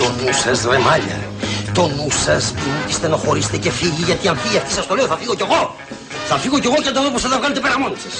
Το 0.00 0.06
νου 0.06 0.32
σας 0.32 0.64
ρε 0.70 0.78
μάλια. 0.78 1.18
Το 1.74 1.86
νου 1.86 2.10
σας 2.24 2.54
μην 2.54 2.94
στενοχωρήστε 2.94 3.56
και 3.56 3.70
φύγει 3.70 4.02
γιατί 4.02 4.28
αν 4.28 4.36
φύγει 4.36 4.56
αυτή 4.56 4.72
σας 4.72 4.86
το 4.86 4.94
λέω 4.94 5.06
θα 5.06 5.16
φύγω 5.16 5.34
κι 5.34 5.42
εγώ. 5.42 5.74
Θα 6.28 6.36
φύγω 6.36 6.58
κι 6.58 6.66
εγώ 6.66 6.76
και 6.76 6.90
θα 6.94 7.02
δω 7.02 7.10
πως 7.10 7.22
θα 7.22 7.28
τα 7.28 7.38
βγάλετε 7.38 7.60
πέρα 7.60 7.78
μόνοι 7.78 7.96
σας. 8.04 8.14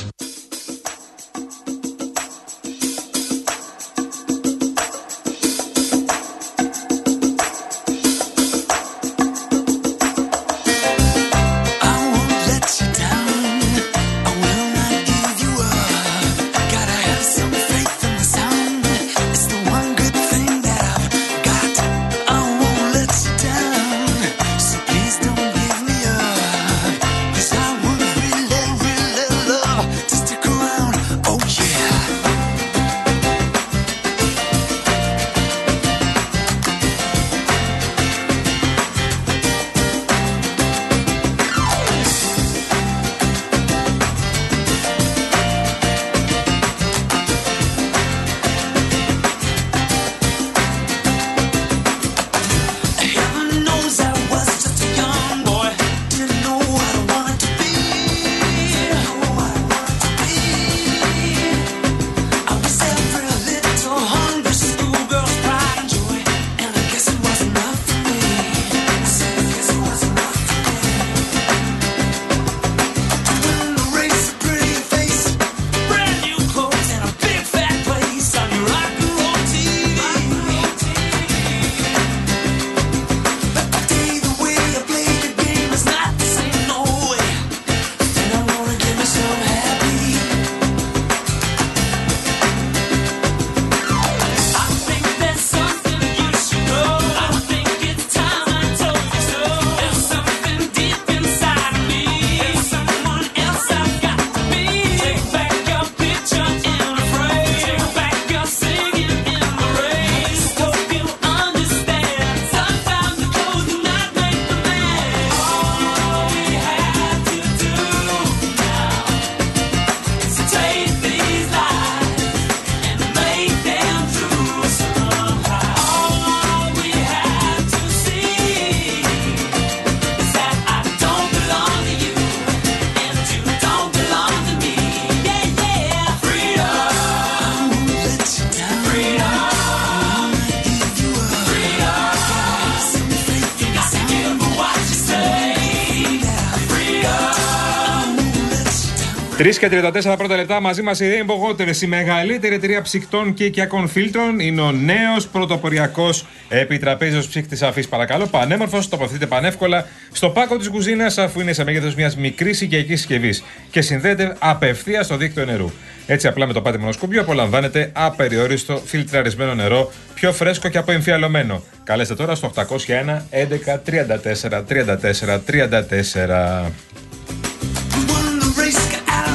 Και 149.61 149.69
34 149.73 150.15
πρώτα 150.17 150.37
λεπτά 150.37 150.61
μαζί 150.61 150.83
μας 150.83 151.01
η 151.01 151.07
Rainbow 151.09 151.51
Waters, 151.51 151.83
η 151.83 151.87
μεγαλύτερη 151.87 152.55
εταιρεία 152.55 152.83
ψυκτών 152.83 153.35
και 153.35 153.45
οικιακών 153.45 153.89
φίλτρων. 153.89 154.39
Είναι 154.39 154.61
ο 154.61 154.73
νέος 154.73 155.29
πρωτοποριακός 155.29 156.27
επιτραπέζιος 156.49 157.29
ψύχτης 157.29 157.63
αφής. 157.63 157.89
Παρακαλώ, 157.89 158.27
πανέμορφος, 158.27 158.89
τοποθετείτε 158.89 159.27
πανεύκολα 159.27 159.87
στο 160.13 160.31
πάκο 160.31 160.57
της 160.57 160.69
κουζίνας, 160.69 161.19
αφού 161.19 161.41
είναι 161.41 161.53
σε 161.53 161.65
μέγεθος 161.65 161.95
μιας 161.95 162.17
μικρής 162.17 162.61
οικιακής 162.61 162.99
συσκευής 162.99 163.43
και 163.71 163.81
συνδέεται 163.81 164.37
απευθείας 164.39 165.07
στο 165.07 165.17
δίκτυο 165.17 165.45
νερού. 165.45 165.71
Έτσι, 166.07 166.27
απλά 166.27 166.47
με 166.47 166.53
το 166.53 166.63
πάτημα 166.63 166.93
σκουμπιού 166.93 167.21
απολαμβάνετε 167.21 167.91
απεριόριστο 167.93 168.83
φιλτραρισμένο 168.85 169.55
νερό, 169.55 169.93
πιο 170.15 170.33
φρέσκο 170.33 170.69
και 170.69 170.79
αποεμφιαλωμένο. 170.79 171.63
Καλέστε 171.85 172.15
τώρα 172.15 172.35
στο 172.35 172.53
801 172.55 173.23
11 173.31 173.81
34 173.85 174.65
34 174.69 175.41
34. 175.47 176.71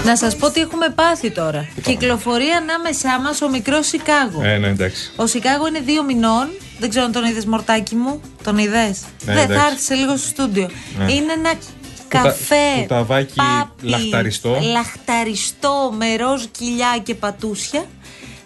Να 0.06 0.16
σας 0.18 0.36
πω 0.36 0.50
τι 0.52 0.60
έχουμε 0.62 0.90
πάθει 0.90 1.32
τώρα. 1.32 1.68
Κυκλοφορεί 1.82 2.50
ανάμεσά 2.50 3.20
μας 3.20 3.42
ο 3.42 3.50
μικρός 3.50 3.88
Σικάγο. 3.88 4.42
Ε, 4.44 4.58
ναι, 4.58 4.68
εντάξει. 4.68 5.12
Ο 5.16 5.28
Σικάγο 5.28 5.68
είναι 5.68 5.80
δύο 5.80 6.04
μηνών. 6.04 6.48
Δεν 6.80 6.90
ξέρω 6.90 7.06
αν 7.06 7.12
τον 7.12 7.26
είδες, 7.26 7.46
Μορτάκι 7.46 7.96
μου. 7.96 8.22
Τον 8.44 8.58
είδες; 8.58 9.02
Ναι, 9.26 9.34
Δεν 9.34 9.36
θα 9.36 9.42
εντάξει. 9.54 9.66
έρθεις 9.70 9.86
σε 9.86 9.94
λίγο 9.94 10.18
στο 10.18 10.28
στούντιο. 10.28 10.70
Ναι. 10.98 11.12
Είναι 11.14 11.34
ένα 11.34 11.50
Κουτα- 11.54 12.22
καφέ. 12.22 12.82
κουταβάκι 12.82 13.34
πάπι, 13.36 13.88
λαχταριστό. 13.88 14.60
Λαχταριστό 14.72 15.94
με 15.98 16.16
ροζ 16.16 16.44
κοιλιά 16.52 17.00
και 17.04 17.16
πατούσια. 17.16 17.86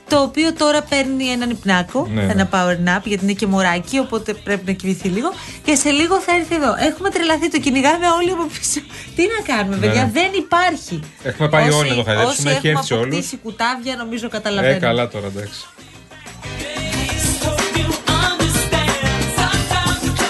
Το 0.09 0.22
οποίο 0.22 0.53
τώρα 0.53 0.81
παίρνει 0.81 1.25
έναν 1.28 1.50
υπνάκο, 1.50 2.08
Ναι, 2.14 2.22
ναι. 2.24 2.31
ένα 2.31 2.50
power 2.53 2.78
nap, 2.97 3.02
γιατί 3.03 3.24
είναι 3.24 3.34
και 3.34 3.47
μωράκι, 3.47 4.00
οπότε 4.00 4.34
πρέπει 4.34 4.64
να 4.66 4.72
κοιμηθεί 4.72 5.08
λίγο. 5.08 5.34
Και 5.64 5.75
σε 5.75 5.90
λίγο 5.90 6.20
θα 6.20 6.36
έρθει 6.36 6.56
εδώ. 6.56 6.75
Έχουμε 6.80 7.09
τρελαθεί, 7.09 7.50
το 7.52 7.59
κυνηγάμε 7.59 8.08
όλοι 8.08 8.31
από 8.31 8.46
πίσω. 8.46 8.80
Τι 9.16 9.24
να 9.38 9.53
κάνουμε, 9.56 9.75
Ναι, 9.75 9.81
παιδιά, 9.86 10.03
ναι. 10.03 10.12
δεν 10.12 10.30
υπάρχει. 10.38 11.00
Έχουμε 11.24 11.50
πάει 11.50 11.68
Όσοι- 11.68 11.80
όλοι 11.80 11.90
να 11.90 11.96
το 11.96 12.03
χαϊδέψουμε, 12.03 12.50
Όσοι 12.50 12.58
έχει 12.58 12.68
έχουμε 12.68 12.72
έρθει 12.72 12.86
σε 12.88 12.94
όλους. 12.94 13.06
αποκτήσει 13.06 13.38
κουτάβια, 13.44 13.96
νομίζω 13.96 14.25
Ε, 14.25 14.30
καταλαβαίνουμε. 14.30 14.80
καλά 14.80 15.08
τώρα, 15.08 15.28
εντάξει. 15.28 15.59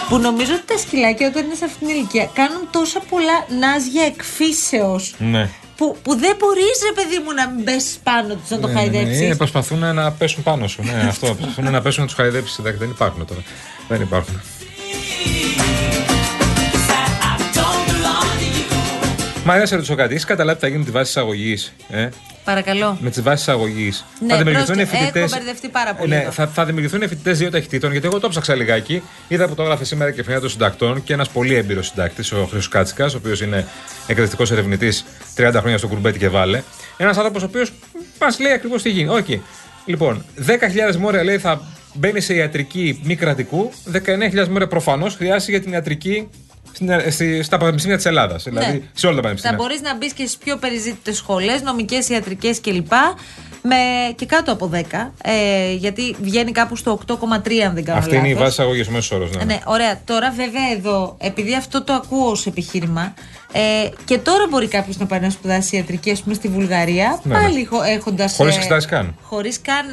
Που 0.10 0.18
νομίζω 0.18 0.54
ότι 0.54 0.64
τα 0.66 0.78
σκυλάκια 0.78 1.28
όταν 1.28 1.46
είναι 1.46 1.56
σε 1.56 1.66
αυτήν 1.66 1.88
την 1.88 1.96
ηλικία 1.96 2.30
κάνουν 2.34 2.68
τόσα 2.72 3.00
πολλά 3.10 3.46
νάζια 3.60 4.04
εκφύσεως. 4.06 5.16
Ναι. 5.18 5.50
Που, 5.80 5.98
που 6.04 6.16
δεν 6.16 6.36
μπορείς, 6.40 6.78
ρε 6.90 6.94
παιδί 7.02 7.18
μου, 7.26 7.34
να 7.34 7.50
μην 7.50 7.64
πέσει 7.66 7.98
πάνω 8.04 8.34
τους 8.36 8.50
να 8.50 8.60
το 8.60 8.68
Ναι, 8.68 8.74
ναι, 8.74 8.80
ναι. 8.80 8.90
χαϊδέψεις. 8.92 9.30
Ε, 9.32 9.36
προσπαθούν 9.36 9.94
να 9.96 10.12
πέσουν 10.12 10.44
πάνω 10.44 10.68
σου. 10.68 10.82
Ναι, 10.84 11.08
αυτό. 11.08 11.28
Προσπαθούν 11.42 11.72
να 11.72 11.82
πέσουν 11.82 12.02
να 12.02 12.08
τους 12.08 12.16
χαϊδέψεις. 12.16 12.58
Εντάξει, 12.58 12.80
δεν 12.80 12.90
υπάρχουν 12.90 13.26
τώρα. 13.26 13.42
Δεν 13.88 14.02
υπάρχουν. 14.02 14.42
Μ' 19.44 19.52
αρέσει 19.52 19.72
να 19.72 19.76
ρωτήσω 19.78 19.96
κάτι. 19.96 20.16
Έχει 20.16 20.26
καταλάβει 20.26 20.60
τι 20.60 20.62
θα 20.66 20.68
γίνει 20.68 20.80
με 20.80 20.86
τη 20.86 20.92
βάση 20.92 21.10
εισαγωγής. 21.10 21.74
Ε; 21.90 22.10
Παρακαλώ. 22.44 22.98
Με 23.02 23.10
τις 23.10 23.22
βάσεις 23.22 23.42
εισαγωγής. 23.42 24.06
Ναι, 24.20 24.28
θα 24.34 24.38
δημιουργηθούν 24.38 24.76
πρόσεχε, 24.76 24.98
φοιτητέ. 24.98 25.20
έχω 25.20 25.30
μπερδευτεί 25.30 25.70
πάρα 25.70 25.94
πολύ 25.94 26.10
Ναι, 26.10 26.16
εδώ. 26.22 26.32
θα, 26.32 26.48
θα 26.48 26.66
δημιουργηθούν 26.66 27.00
φοιτητέ 27.02 27.32
δύο 27.32 27.50
ταχυτήτων. 27.50 27.92
Γιατί 27.92 28.08
εγώ 28.08 28.20
το 28.20 28.30
ψάξα 28.30 28.56
λιγάκι. 28.56 29.02
Είδα 29.28 29.48
που 29.48 29.56
το 29.56 29.64
έγραφε 29.64 29.86
σήμερα 29.86 30.12
και 30.12 30.20
εφημερίδα 30.20 30.42
των 30.46 30.50
συντακτών 30.54 31.04
και 31.04 31.14
ένας 31.14 31.30
πολύ 31.30 31.56
έμπειρος 31.56 31.88
συντάκτης, 31.88 32.32
ο 32.32 32.48
Χρυσό 32.52 32.70
Κάτσικα, 32.70 33.06
ο 33.06 33.12
οποίος 33.16 33.42
είναι 33.42 33.66
εκπαιδευτικό 34.08 34.44
ερευνητής 34.52 35.06
30 35.40 35.52
χρόνια 35.60 35.78
στο 35.78 35.88
κουρμπέτι 35.88 36.20
και 36.20 36.30
βάλε. 36.30 36.62
Ένας 36.98 37.18
άνθρωπος 37.18 37.42
ο 37.44 37.46
οποίος 37.46 37.72
μας 38.22 38.40
λέει 38.40 38.52
ακριβώς 38.52 38.82
τι 38.82 38.90
γίνει. 38.90 39.10
Όχι. 39.10 39.42
Λοιπόν, 39.86 40.26
10.000 40.46 40.96
μόρια 40.96 41.24
λέει 41.24 41.38
θα 41.38 41.62
μπαίνει 41.94 42.22
σε 42.22 42.34
ιατρική 42.34 43.00
μη 43.04 43.16
κρατικού, 43.16 43.72
19.000 43.86 44.48
μόρια 44.50 44.68
προφανώς 44.68 45.16
χρειάζεται 45.16 45.52
για 45.52 45.62
την 45.62 45.72
ιατρική 45.74 46.28
στην- 46.72 47.12
στη- 47.12 47.44
στα 47.44 47.58
πανεπιστήμια 47.58 47.96
της 47.98 48.06
Ελλάδας. 48.06 48.44
Δηλαδή 48.44 48.72
Ναι. 48.72 48.80
σε 48.94 49.06
όλα 49.08 49.16
τα 49.16 49.22
Θα 49.22 49.22
πανεπιστήμια. 49.22 49.58
μπορείς 49.58 49.82
να 49.82 49.96
μπεις 49.98 50.14
και 50.14 50.26
στις 50.26 50.38
πιο 50.38 50.58
περιζήτητες 50.58 51.18
σχολές, 51.18 51.62
νομικές, 51.62 52.10
ιατρικές 52.10 52.62
κλπ. 52.62 52.92
Με, 53.62 53.76
και 54.16 54.26
κάτω 54.26 54.52
από 54.52 54.70
10. 54.74 54.82
Ε, 55.24 55.74
γιατί 55.74 56.16
βγαίνει 56.22 56.52
κάπου 56.52 56.76
στο 56.76 57.00
8,3 57.08 57.16
αν 57.66 57.74
δεν 57.74 57.84
κάνω 57.84 58.00
Αυτή 58.00 58.16
είναι 58.16 58.28
η 58.28 58.32
λάθος. 58.32 58.46
βάση 58.48 58.62
αγωγής 58.62 58.88
μέσος 58.90 59.12
όρος. 59.12 59.32
Ναι. 59.36 59.44
Ναι, 59.44 59.60
ωραία. 59.66 60.00
Τώρα 60.06 60.32
βέβαια 60.32 60.72
εδώ, 60.78 61.16
επειδή 61.20 61.56
αυτό 61.56 61.84
το 61.84 61.94
ακούω 61.94 62.30
ως 62.30 62.46
επιχείρημα, 62.46 63.14
ε, 63.52 63.90
και 64.06 64.18
τώρα 64.18 64.46
μπορεί 64.50 64.68
κάποιος 64.68 64.98
να 64.98 65.06
πάει 65.06 65.20
να 65.20 65.30
σπουδάσει 65.30 65.76
ιατρική, 65.76 66.12
ας 66.12 66.22
πούμε, 66.22 66.34
στη 66.36 66.48
Βουλγαρία, 66.48 67.20
Ναι, 67.24 67.36
ναι. 67.36 67.42
πάλι 67.42 67.70
έχοντας. 67.96 68.36
Χωρίς 68.36 68.56
εξετάσεις 68.56 68.90
καν. 68.90 69.16
Χωρίς 69.22 69.62
καν 69.62 69.86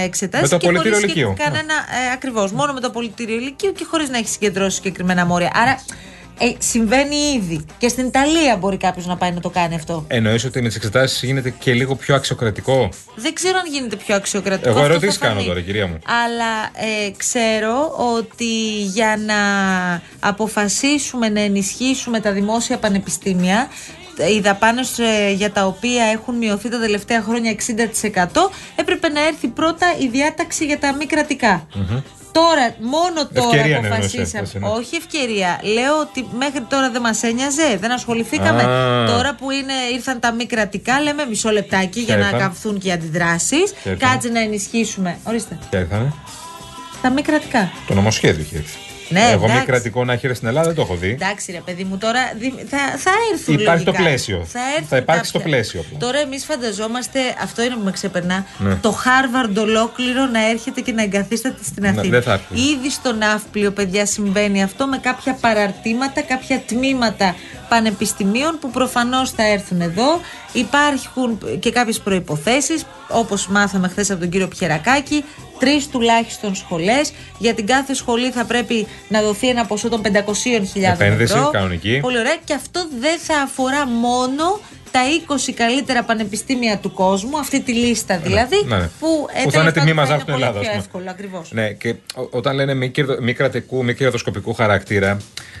ε, 0.00 0.04
εξετάσεις 0.04 0.50
Με 0.50 0.58
το 0.58 0.66
και 0.66 0.72
πολιτήριο 0.72 0.98
χωρίς 0.98 1.12
και 1.12 1.20
λυκείου. 1.20 1.34
κανένα. 1.44 1.74
Ε, 1.74 2.12
Ακριβώς. 2.12 2.52
Μόνο 2.52 2.72
με 2.72 2.80
το 2.80 2.90
πολιτήριο 2.90 3.36
ηλικίου 3.36 3.72
και 3.72 3.86
χωρίς 3.90 4.08
να 4.08 4.18
έχεις 4.18 4.30
συγκεντρώσει 4.30 4.76
συγκεκριμένα 4.76 5.26
μόρια. 5.26 5.50
Άρα 5.54 5.80
ε, 6.42 6.54
συμβαίνει 6.58 7.16
ήδη. 7.16 7.64
Και 7.78 7.88
στην 7.88 8.06
Ιταλία 8.06 8.56
μπορεί 8.56 8.76
κάποιος 8.76 9.06
να 9.06 9.16
πάει 9.16 9.32
να 9.32 9.40
το 9.40 9.50
κάνει 9.50 9.74
αυτό. 9.74 10.04
Εννοείς 10.08 10.44
ότι 10.44 10.62
με 10.62 10.66
τις 10.66 10.76
εξετάσεις 10.76 11.22
γίνεται 11.22 11.50
και 11.50 11.72
λίγο 11.72 11.94
πιο 11.94 12.14
αξιοκρατικό; 12.14 12.88
Δεν 13.14 13.34
ξέρω 13.34 13.58
αν 13.58 13.72
γίνεται 13.72 13.96
πιο 13.96 14.14
αξιοκρατικό. 14.14 14.68
Εγώ 14.68 14.78
αυτό 14.78 14.90
ερωτήσεις 14.90 15.16
θα 15.16 15.24
κάνω 15.26 15.34
φανεί. 15.34 15.48
τώρα, 15.48 15.60
κυρία 15.60 15.86
μου. 15.86 15.98
Αλλά 16.24 16.70
ε, 17.06 17.10
ξέρω 17.16 17.94
ότι 18.16 18.82
για 18.82 19.18
να 19.26 19.36
αποφασίσουμε 20.28 21.28
να 21.28 21.40
ενισχύσουμε 21.40 22.20
τα 22.20 22.32
δημόσια 22.32 22.78
πανεπιστήμια, 22.78 23.68
οι 24.36 24.40
δαπάνες 24.40 24.98
για 25.34 25.50
τα 25.50 25.66
οποία 25.66 26.04
έχουν 26.04 26.34
μειωθεί 26.36 26.68
τα 26.68 26.78
τελευταία 26.78 27.22
χρόνια 27.22 27.54
60%, 28.14 28.26
έπρεπε 28.76 29.08
να 29.08 29.26
έρθει 29.26 29.48
πρώτα 29.48 29.86
η 29.98 30.08
διάταξη 30.08 30.64
για 30.64 30.78
τα 30.78 30.94
μη 30.94 31.06
κρατικα 31.06 31.66
Τώρα, 32.32 32.74
μόνο 32.78 33.28
τώρα 33.34 33.48
Ευκαιρία 33.48 33.76
είναι, 33.76 33.86
αποφασίσαμε. 33.86 34.28
εννοείς, 34.32 34.34
έτσι, 34.34 34.58
ναι. 34.58 34.68
Όχι 34.68 34.96
ευκαιρία. 34.96 35.60
Λέω 35.62 36.00
ότι 36.00 36.28
μέχρι 36.38 36.60
τώρα 36.60 36.90
δεν 36.90 37.00
μας 37.00 37.22
ένοιαζε, 37.22 37.76
δεν 37.80 37.92
ασχοληθήκαμε. 37.92 38.62
Α. 38.62 39.06
Τώρα 39.06 39.34
που 39.34 39.50
είναι, 39.50 39.72
ήρθαν 39.92 40.20
τα 40.20 40.32
μη 40.32 40.46
κρατικά, 40.46 41.00
λέμε 41.00 41.26
μισό 41.26 41.50
λεπτάκι 41.50 42.00
για 42.00 42.14
Ποια 42.14 42.24
να 42.24 42.30
ήρθαν; 42.30 42.40
καυθούν 42.40 42.78
και 42.78 42.88
οι 42.88 42.92
αντιδράσεις. 42.92 43.72
Ποια 43.82 43.90
ήρθαν; 43.92 44.08
Κάτσε 44.10 44.28
να 44.28 44.40
ενισχύσουμε. 44.40 45.18
Ορίστε. 45.24 45.58
Ποια 45.70 45.78
ήρθανε; 45.78 46.12
Τα 47.02 47.10
μη 47.10 47.22
κρατικά. 47.22 47.72
Το 47.86 47.94
νομοσχέδιο 47.94 48.42
έχει 48.42 48.56
έρθει. 48.56 48.78
Ναι, 49.12 49.20
Εγώ 49.30 49.44
μη 49.44 49.50
εντάξει. 49.50 49.66
κρατικό 49.66 50.04
να 50.04 50.12
έχει 50.12 50.24
έρθει 50.26 50.36
στην 50.36 50.48
Ελλάδα 50.48 50.66
δεν 50.66 50.76
το 50.76 50.82
έχω 50.82 50.94
δει. 50.94 51.08
Εντάξει, 51.10 51.52
ρε 51.52 51.60
παιδί 51.64 51.84
μου, 51.84 51.98
τώρα 51.98 52.20
δι- 52.38 52.52
θα, 52.68 52.78
θα 52.96 53.10
έρθουν. 53.32 53.54
Υπάρχει 53.54 53.84
λογικά. 53.84 53.92
το 53.92 54.08
πλαίσιο. 54.08 54.44
Θα, 54.48 54.60
έρθουν 54.74 54.86
Θα 54.88 54.96
υπάρξει 54.96 55.32
κάποια. 55.32 55.40
το 55.40 55.48
πλαίσιο 55.56 55.80
απλά. 55.80 55.98
Τώρα 55.98 56.18
εμείς 56.18 56.44
φανταζόμαστε, 56.44 57.20
αυτό 57.42 57.62
είναι 57.62 57.74
που 57.74 57.84
με 57.84 57.90
ξεπερνά, 57.90 58.46
Ναι. 58.58 58.74
το 58.74 58.90
Χάρβαρντ 58.90 59.58
ολόκληρο 59.58 60.26
να 60.26 60.48
έρχεται 60.48 60.80
και 60.80 60.92
να 60.92 61.02
εγκαθίσταται 61.02 61.64
στην 61.64 61.82
Ναι, 61.82 61.88
Αθήνα. 61.88 62.02
δεν 62.02 62.22
θα 62.22 62.32
έρθει. 62.32 62.54
Ήδη 62.60 62.90
στο 62.90 63.12
Ναύπλιο, 63.12 63.70
παιδιά, 63.70 64.06
συμβαίνει 64.06 64.62
αυτό 64.62 64.86
με 64.86 64.98
κάποια 64.98 65.34
παραρτήματα, 65.40 66.20
κάποια 66.20 66.62
τμήματα 66.66 67.34
πανεπιστημίων 67.68 68.58
που 68.60 68.70
προφανώς 68.70 69.30
θα 69.30 69.42
έρθουν 69.46 69.80
εδώ. 69.80 70.20
Υπάρχουν 70.52 71.38
και 71.60 71.70
κάποιες 71.70 72.00
προποθέσει, 72.00 72.74
όπως 73.08 73.46
μάθαμε 73.46 73.88
χθες 73.88 74.10
από 74.10 74.20
τον 74.20 74.28
κύριο 74.28 74.48
Πιερακάκη. 74.48 75.24
Τρεις 75.60 75.88
τουλάχιστον 75.88 76.54
σχολές. 76.54 77.12
Για 77.38 77.54
την 77.54 77.66
κάθε 77.66 77.94
σχολή 77.94 78.30
θα 78.30 78.44
πρέπει 78.44 78.86
να 79.08 79.22
δοθεί 79.22 79.48
ένα 79.48 79.64
ποσό 79.66 79.88
των 79.88 80.02
500.000 80.04 80.92
Επένδυση, 80.92 81.32
ευρώ. 81.34 81.50
κανονική. 81.50 81.98
Πολύ 82.02 82.18
ωραία. 82.18 82.36
Και 82.44 82.54
αυτό 82.54 82.80
δεν 83.00 83.18
θα 83.18 83.40
αφορά 83.40 83.86
μόνο 83.86 84.60
τα 84.90 85.00
20 85.48 85.52
καλύτερα 85.54 86.02
πανεπιστήμια 86.04 86.78
του 86.78 86.92
κόσμου, 86.92 87.38
αυτή 87.38 87.60
τη 87.60 87.72
λίστα 87.72 88.18
δηλαδή. 88.18 88.64
ναι, 88.66 88.76
ναι. 88.76 88.88
Που, 89.00 89.26
ε, 89.34 89.42
Που 89.42 89.50
θα 89.50 89.58
τέλος 89.60 89.62
είναι 89.62 89.72
τιμή 89.72 89.94
πάντων, 89.94 89.94
μαζά 89.94 90.12
είναι 90.12 90.20
στην 90.22 90.32
πολύ 90.32 90.44
Ελλάδα, 90.44 90.60
Πιο 90.60 90.68
ας 90.68 90.74
πούμε. 90.74 90.84
εύκολο, 90.86 91.04
ακριβώς. 91.10 91.52
Ναι, 91.52 91.68
και 91.72 91.94
ό- 92.14 92.28
όταν 92.30 92.54
λένε 92.54 92.74
μη, 92.74 92.88
κερδο, 92.90 93.16
μη 93.20 93.32
κρατικού, 93.32 93.84
μη 93.84 93.94
κερδοσκοπικού 93.94 94.54
χαρακτήρα, 94.54 95.16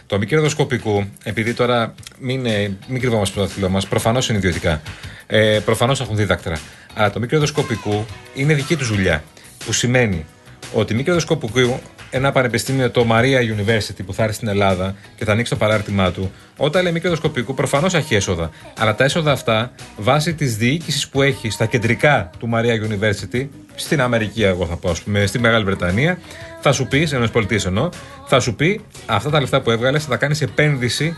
το 0.06 0.18
μη 0.18 0.26
κερδοσκοπικού, 0.26 1.04
επειδή 1.24 1.54
τώρα 1.54 1.94
μην, 2.18 2.46
ε, 2.46 2.76
μην 2.88 3.00
κρυβόμαστε 3.00 3.34
στο 3.34 3.44
δάχτυλό 3.44 3.68
μας, 3.68 3.86
προφανώς 3.86 4.28
είναι 4.28 4.38
ιδιωτικά. 4.38 4.80
Ε, 5.26 5.58
προφανώς 5.64 6.00
έχουν 6.00 6.16
δίδακτρα. 6.16 6.58
Αλλά 6.94 7.10
το 7.10 7.20
μη 7.20 7.26
κερδοσκοπικού 7.26 8.04
είναι 8.34 8.54
δική 8.54 8.76
τους 8.76 8.88
δουλειά. 8.88 9.22
Που 9.64 9.72
σημαίνει 9.72 10.26
ότι 10.74 10.94
μη 10.94 11.02
κερδοσκοπικού, 11.02 11.80
ένα 12.10 12.32
πανεπιστήμιο, 12.32 12.90
το 12.90 13.06
Maria 13.10 13.38
University 13.56 14.04
που 14.06 14.14
θα 14.14 14.22
έρθει 14.22 14.34
στην 14.34 14.48
Ελλάδα 14.48 14.94
και 15.16 15.24
θα 15.24 15.32
ανοίξει 15.32 15.52
το 15.52 15.58
παράρτημά 15.58 16.10
του, 16.10 16.32
όταν 16.56 16.82
λέει 16.82 16.92
μη 16.92 17.00
κερδοσκοπικού, 17.00 17.54
προφανώς 17.54 17.94
έχει 17.94 18.14
έσοδα. 18.14 18.50
Αλλά 18.78 18.94
τα 18.94 19.04
έσοδα 19.04 19.32
αυτά, 19.32 19.72
βάσει 19.96 20.34
της 20.34 20.56
διοίκησης 20.56 21.08
που 21.08 21.22
έχει 21.22 21.50
στα 21.50 21.66
κεντρικά 21.66 22.30
του 22.38 22.50
Maria 22.54 22.88
University, 22.88 23.46
στην 23.74 24.00
Αμερική, 24.00 24.42
εγώ 24.42 24.66
θα 24.66 24.76
πω, 24.76 24.90
ας 24.90 25.02
πούμε, 25.02 25.26
στη 25.26 25.38
Μεγάλη 25.38 25.64
Βρετανία, 25.64 26.18
θα 26.60 26.72
σου 26.72 26.86
πει, 26.86 27.06
σε 27.06 27.18
πολιτείε 27.18 27.58
εννοώ, 27.66 27.88
θα 28.26 28.40
σου 28.40 28.54
πει 28.54 28.80
αυτά 29.06 29.30
τα 29.30 29.40
λεφτά 29.40 29.60
που 29.60 29.70
έβγαλε 29.70 29.98
θα 29.98 30.08
τα 30.08 30.16
κάνεις 30.16 30.40
επένδυση 30.40 31.16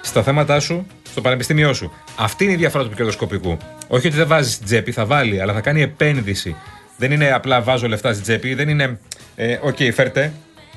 στα 0.00 0.22
θέματα 0.22 0.60
σου, 0.60 0.86
στο 1.10 1.20
πανεπιστήμιό 1.20 1.72
σου. 1.72 1.92
Αυτή 2.16 2.44
είναι 2.44 2.52
η 2.52 2.56
διαφορά 2.56 2.84
του 2.84 2.94
κερδοσκοπικού. 2.94 3.56
Όχι 3.88 4.06
ότι 4.06 4.16
δεν 4.16 4.26
βάζεις 4.26 4.52
στην 4.52 4.66
τσέπη, 4.66 4.92
θα 4.92 5.06
βάλει, 5.06 5.40
αλλά 5.40 5.52
θα 5.52 5.60
κάνει 5.60 5.82
επένδυση. 5.82 6.56
Δεν 6.96 7.12
είναι 7.12 7.30
απλά 7.32 7.62
βάζω 7.62 7.88
λεφτά 7.88 8.10
στην 8.10 8.22
τσέπη, 8.22 8.54
δεν 8.54 8.68
είναι. 8.68 8.98
Ε, 9.36 9.58
Οκ, 9.62 9.76
φέρτε, 9.94 10.32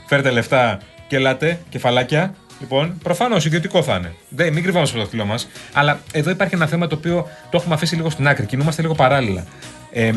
φέρτε 0.08 0.30
λεφτά 0.30 0.80
και 1.08 1.16
ελάτε, 1.16 1.60
κεφαλάκια. 1.70 2.36
Λοιπόν, 2.60 2.98
προφανώς 3.04 3.46
ιδιωτικό 3.46 3.84
θα 3.84 3.96
είναι. 3.96 4.14
Δεν, 4.30 4.54
μην 4.54 4.64
κρυβόμαστε 4.64 4.94
στο 4.96 5.04
δάχτυλό 5.04 5.26
μας. 5.26 5.48
Αλλά 5.74 6.00
εδώ 6.12 6.30
υπάρχει 6.30 6.56
ένα 6.56 6.68
θέμα 6.68 6.88
το 6.88 6.96
οποίο 6.96 7.28
το 7.50 7.58
έχουμε 7.58 7.74
αφήσει 7.74 7.96
λίγο 7.96 8.10
στην 8.10 8.28
άκρη. 8.28 8.46
Κινούμαστε 8.46 8.82
λίγο 8.82 8.94
παράλληλα. 8.94 9.46
Ε, 9.92 10.12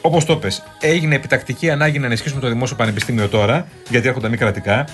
Όπως 0.00 0.24
το 0.24 0.36
πες, 0.36 0.62
έγινε 0.80 1.14
επιτακτική 1.14 1.70
ανάγκη 1.70 1.98
να 1.98 2.06
ενισχύσουμε 2.06 2.40
το 2.40 2.48
δημόσιο 2.48 2.76
πανεπιστήμιο 2.76 3.28
τώρα, 3.28 3.66
γιατί 3.88 4.08
έρχονται 4.08 4.28
μη 4.28 4.36
κρατικά. 4.36 4.84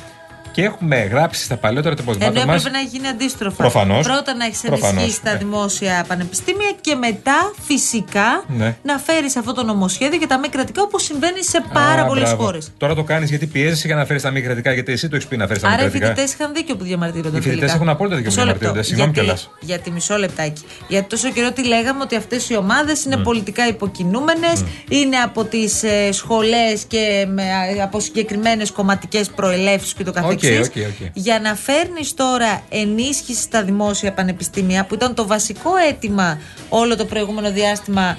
Και 0.53 0.63
έχουμε 0.63 0.97
γράψει 1.05 1.43
στα 1.45 1.57
παλαιότερα 1.57 1.95
Ενώ 1.99 2.05
τεποσμάτα 2.13 2.47
μας. 2.47 2.59
έπρεπε 2.65 2.77
να 2.77 2.83
γίνει 2.83 3.07
αντίστροφα. 3.09 3.57
Προφανώς. 3.57 4.07
Πρώτα 4.07 4.35
να 4.35 4.45
έχεις 4.45 4.61
Προφανώς, 4.61 4.93
ενισχύσει 5.03 5.23
τα 5.23 5.33
ναι. 5.33 5.39
δημόσια 5.39 6.05
πανεπιστήμια 6.09 6.71
και 6.81 6.95
μετά 6.95 7.53
φυσικά 7.67 8.45
Ναι. 8.47 8.77
να 8.83 8.99
φέρεις 8.99 9.37
αυτό 9.37 9.53
το 9.55 9.63
νομοσχέδιο 9.65 10.19
για 10.19 10.27
τα 10.27 10.39
μη 10.39 10.49
κρατικά 10.49 10.83
όπως 10.83 11.03
συμβαίνει 11.05 11.45
σε 11.45 11.63
πάρα 11.73 12.03
Α, 12.03 12.07
πολλές 12.07 12.23
μπράβο. 12.29 12.43
χώρες. 12.45 12.73
Τώρα 12.77 12.95
το 12.95 13.03
κάνεις 13.03 13.29
γιατί 13.29 13.47
πιέζεσαι 13.47 13.87
για 13.87 13.97
να 13.97 14.05
φέρεις 14.05 14.23
τα 14.23 14.31
μη 14.31 14.43
κρατικά, 14.43 14.73
γιατί 14.73 14.93
εσύ 14.93 15.09
το 15.09 15.17
έχεις 15.17 15.29
πει 15.29 15.37
να 15.37 15.47
φέρεις 15.47 15.63
τα 15.63 15.69
μη 15.69 15.75
Άρα 15.75 15.83
οι 15.83 15.87
κρατικά. 15.89 16.07
φοιτητές 16.09 16.33
είχαν 16.33 16.53
δίκιο 16.55 16.77
που 16.77 16.85
διαμαρτύρονται. 16.85 17.29
Οι 17.39 17.41
φοιτητές 17.41 17.59
τελικά. 17.59 17.75
έχουν 17.75 17.89
απόλυτα 17.89 18.17
δίκιο 18.17 18.31
που 18.31 18.37
Μισό 18.37 18.49
λεπτό. 18.49 18.73
διαμαρτύρονται. 18.73 18.83
Συγγνώμη 18.89 19.13
γιατί, 19.13 19.27
κιόλας. 19.27 19.51
γιατί 19.61 19.91
μισό 19.91 20.17
λεπτάκι. 20.17 20.63
Γιατί 20.89 21.09
τόσο 21.09 21.31
καιρό 21.31 21.53
τι 21.53 21.65
λέγαμε 21.67 22.03
ότι 22.03 22.17
αυτές 22.17 22.49
οι 22.51 22.57
ομάδες 22.57 23.05
είναι 23.05 23.17
Ναι. 23.17 23.23
πολιτικά 23.23 23.67
υποκινούμενες, 23.69 24.65
είναι 24.89 25.17
από 25.17 25.45
τις 25.45 25.83
ε, 25.83 26.13
σχολές 26.13 26.85
και 26.89 27.27
με, 27.29 27.43
α, 27.43 27.83
από 27.85 28.01
συγκεκριμένες 28.01 28.71
κομματικές 28.71 29.29
προελεύσεις 29.31 29.95
και 29.95 30.05
το 30.05 30.13
καθεξής. 30.49 30.87
OK, 30.87 30.91
OK. 30.91 31.11
Για 31.13 31.41
να 31.41 31.55
φέρνεις 31.55 32.15
τώρα 32.15 32.63
ενίσχυση 32.69 33.41
στα 33.41 33.63
δημόσια 33.65 34.13
πανεπιστήμια, 34.13 34.85
που 34.85 34.95
ήταν 34.95 35.15
το 35.15 35.27
βασικό 35.27 35.71
αίτημα 35.89 36.41
όλο 36.69 36.97
το 36.97 37.05
προηγούμενο 37.05 37.51
διάστημα 37.53 38.19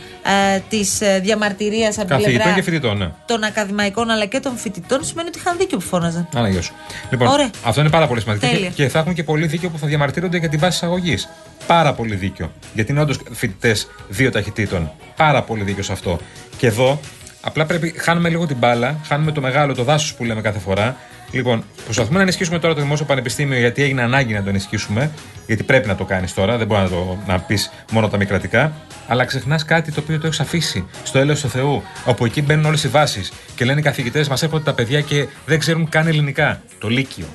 ε, 0.56 0.60
της 0.70 1.02
ε, 1.02 1.20
διαμαρτυρίας 1.20 1.98
από 1.98 2.08
την 2.08 2.16
Καθηγητών 2.16 2.42
πλευρά 2.42 2.54
και 2.54 2.62
φοιτητών, 2.62 2.98
ναι. 2.98 3.12
των 3.26 3.44
ακαδημαϊκών 3.44 4.10
αλλά 4.10 4.26
και 4.26 4.40
των 4.40 4.58
φοιτητών, 4.58 5.04
σημαίνει 5.04 5.28
ότι 5.28 5.40
είχαν 5.40 5.58
δίκιο 5.58 5.78
που 5.78 5.84
φώναζαν. 5.84 6.30
Α, 6.36 6.42
να 6.42 6.49
γεια 6.49 6.62
σου. 6.62 6.74
Λοιπόν, 7.10 7.28
Ωραία. 7.28 7.50
αυτό 7.64 7.82
είναι 7.82 7.90
πάρα 7.90 8.08
πολύ 8.08 8.22
σημαντικό. 8.22 8.48
Και, 8.48 8.54
Τέλεια. 8.54 8.70
και 8.70 8.88
θα 8.88 9.00
έχουν 9.00 9.14
και 9.14 9.24
πολύ 9.24 9.48
δίκιο 9.48 9.70
που 9.70 9.78
θα 9.78 9.88
διαμαρτύρονται 9.88 10.38
για 10.38 10.50
την 10.50 10.60
βάση 10.60 10.76
εισαγωγής. 10.76 11.30
Πάρα 11.68 11.94
πολύ 11.94 12.16
δίκιο. 12.16 12.52
Γιατί 12.74 12.92
είναι 12.92 13.02
όντως 13.02 13.20
φοιτητές 13.32 13.88
δύο 14.08 14.32
ταχυτήτων. 14.32 14.92
Πάρα 15.16 15.44
πολύ 15.44 15.64
δίκιο 15.64 15.84
σε 15.84 15.92
αυτό. 15.92 16.20
Και 16.58 16.68
εδώ 16.68 17.00
απλά 17.42 17.66
πρέπει. 17.66 17.94
Χάνουμε 17.98 18.30
λίγο 18.30 18.46
την 18.46 18.58
μπάλα, 18.58 19.00
χάνουμε 19.08 19.32
το 19.32 19.42
μεγάλο, 19.42 19.74
το 19.76 19.84
δάσος 19.84 20.14
που 20.14 20.24
λέμε 20.24 20.42
κάθε 20.42 20.60
φορά. 20.60 20.98
Λοιπόν, 21.32 21.64
προσπαθούμε 21.84 22.16
να 22.16 22.22
ενισχύσουμε 22.22 22.60
τώρα 22.60 22.74
το 22.74 22.82
δημόσιο 22.82 23.06
πανεπιστήμιο 23.06 23.60
γιατί 23.60 23.84
έγινε 23.84 24.02
ανάγκη 24.02 24.34
να 24.34 24.44
το 24.44 24.50
ενισχύσουμε. 24.50 25.12
Γιατί 25.46 25.64
πρέπει 25.64 25.88
να 25.88 25.96
το 25.96 26.06
κάνεις 26.06 26.34
τώρα, 26.34 26.58
δεν 26.58 26.68
μπορεί 26.68 26.82
να, 26.82 26.90
το, 26.90 27.18
να 27.28 27.40
πεις 27.40 27.72
μόνο 27.92 28.10
τα 28.10 28.18
μη 28.18 28.26
κρατικά. 28.26 28.74
Αλλά 29.08 29.26
ξεχνάς 29.26 29.66
κάτι 29.66 29.92
το 29.92 30.00
οποίο 30.00 30.20
το 30.20 30.28
έχεις 30.28 30.40
αφήσει 30.40 30.88
στο 31.04 31.20
έλεος 31.20 31.42
του 31.42 31.50
Θεού. 31.50 31.84
Όπου 32.06 32.26
εκεί 32.26 32.42
μπαίνουν 32.42 32.66
όλες 32.66 32.84
οι 32.84 32.88
βάσεις. 32.88 33.32
Και 33.56 33.66
λένε 33.66 33.80
οι 33.80 33.84
καθηγητές, 33.84 34.28
μας 34.28 34.44
έρχονται 34.44 34.64
τα 34.64 34.74
παιδιά 34.74 35.02
και 35.02 35.28
δεν 35.46 35.60
ξέρουν 35.60 35.90
καν 35.90 36.08
ελληνικά. 36.08 36.62
Το 36.80 36.88
Λύκειο. 36.88 37.26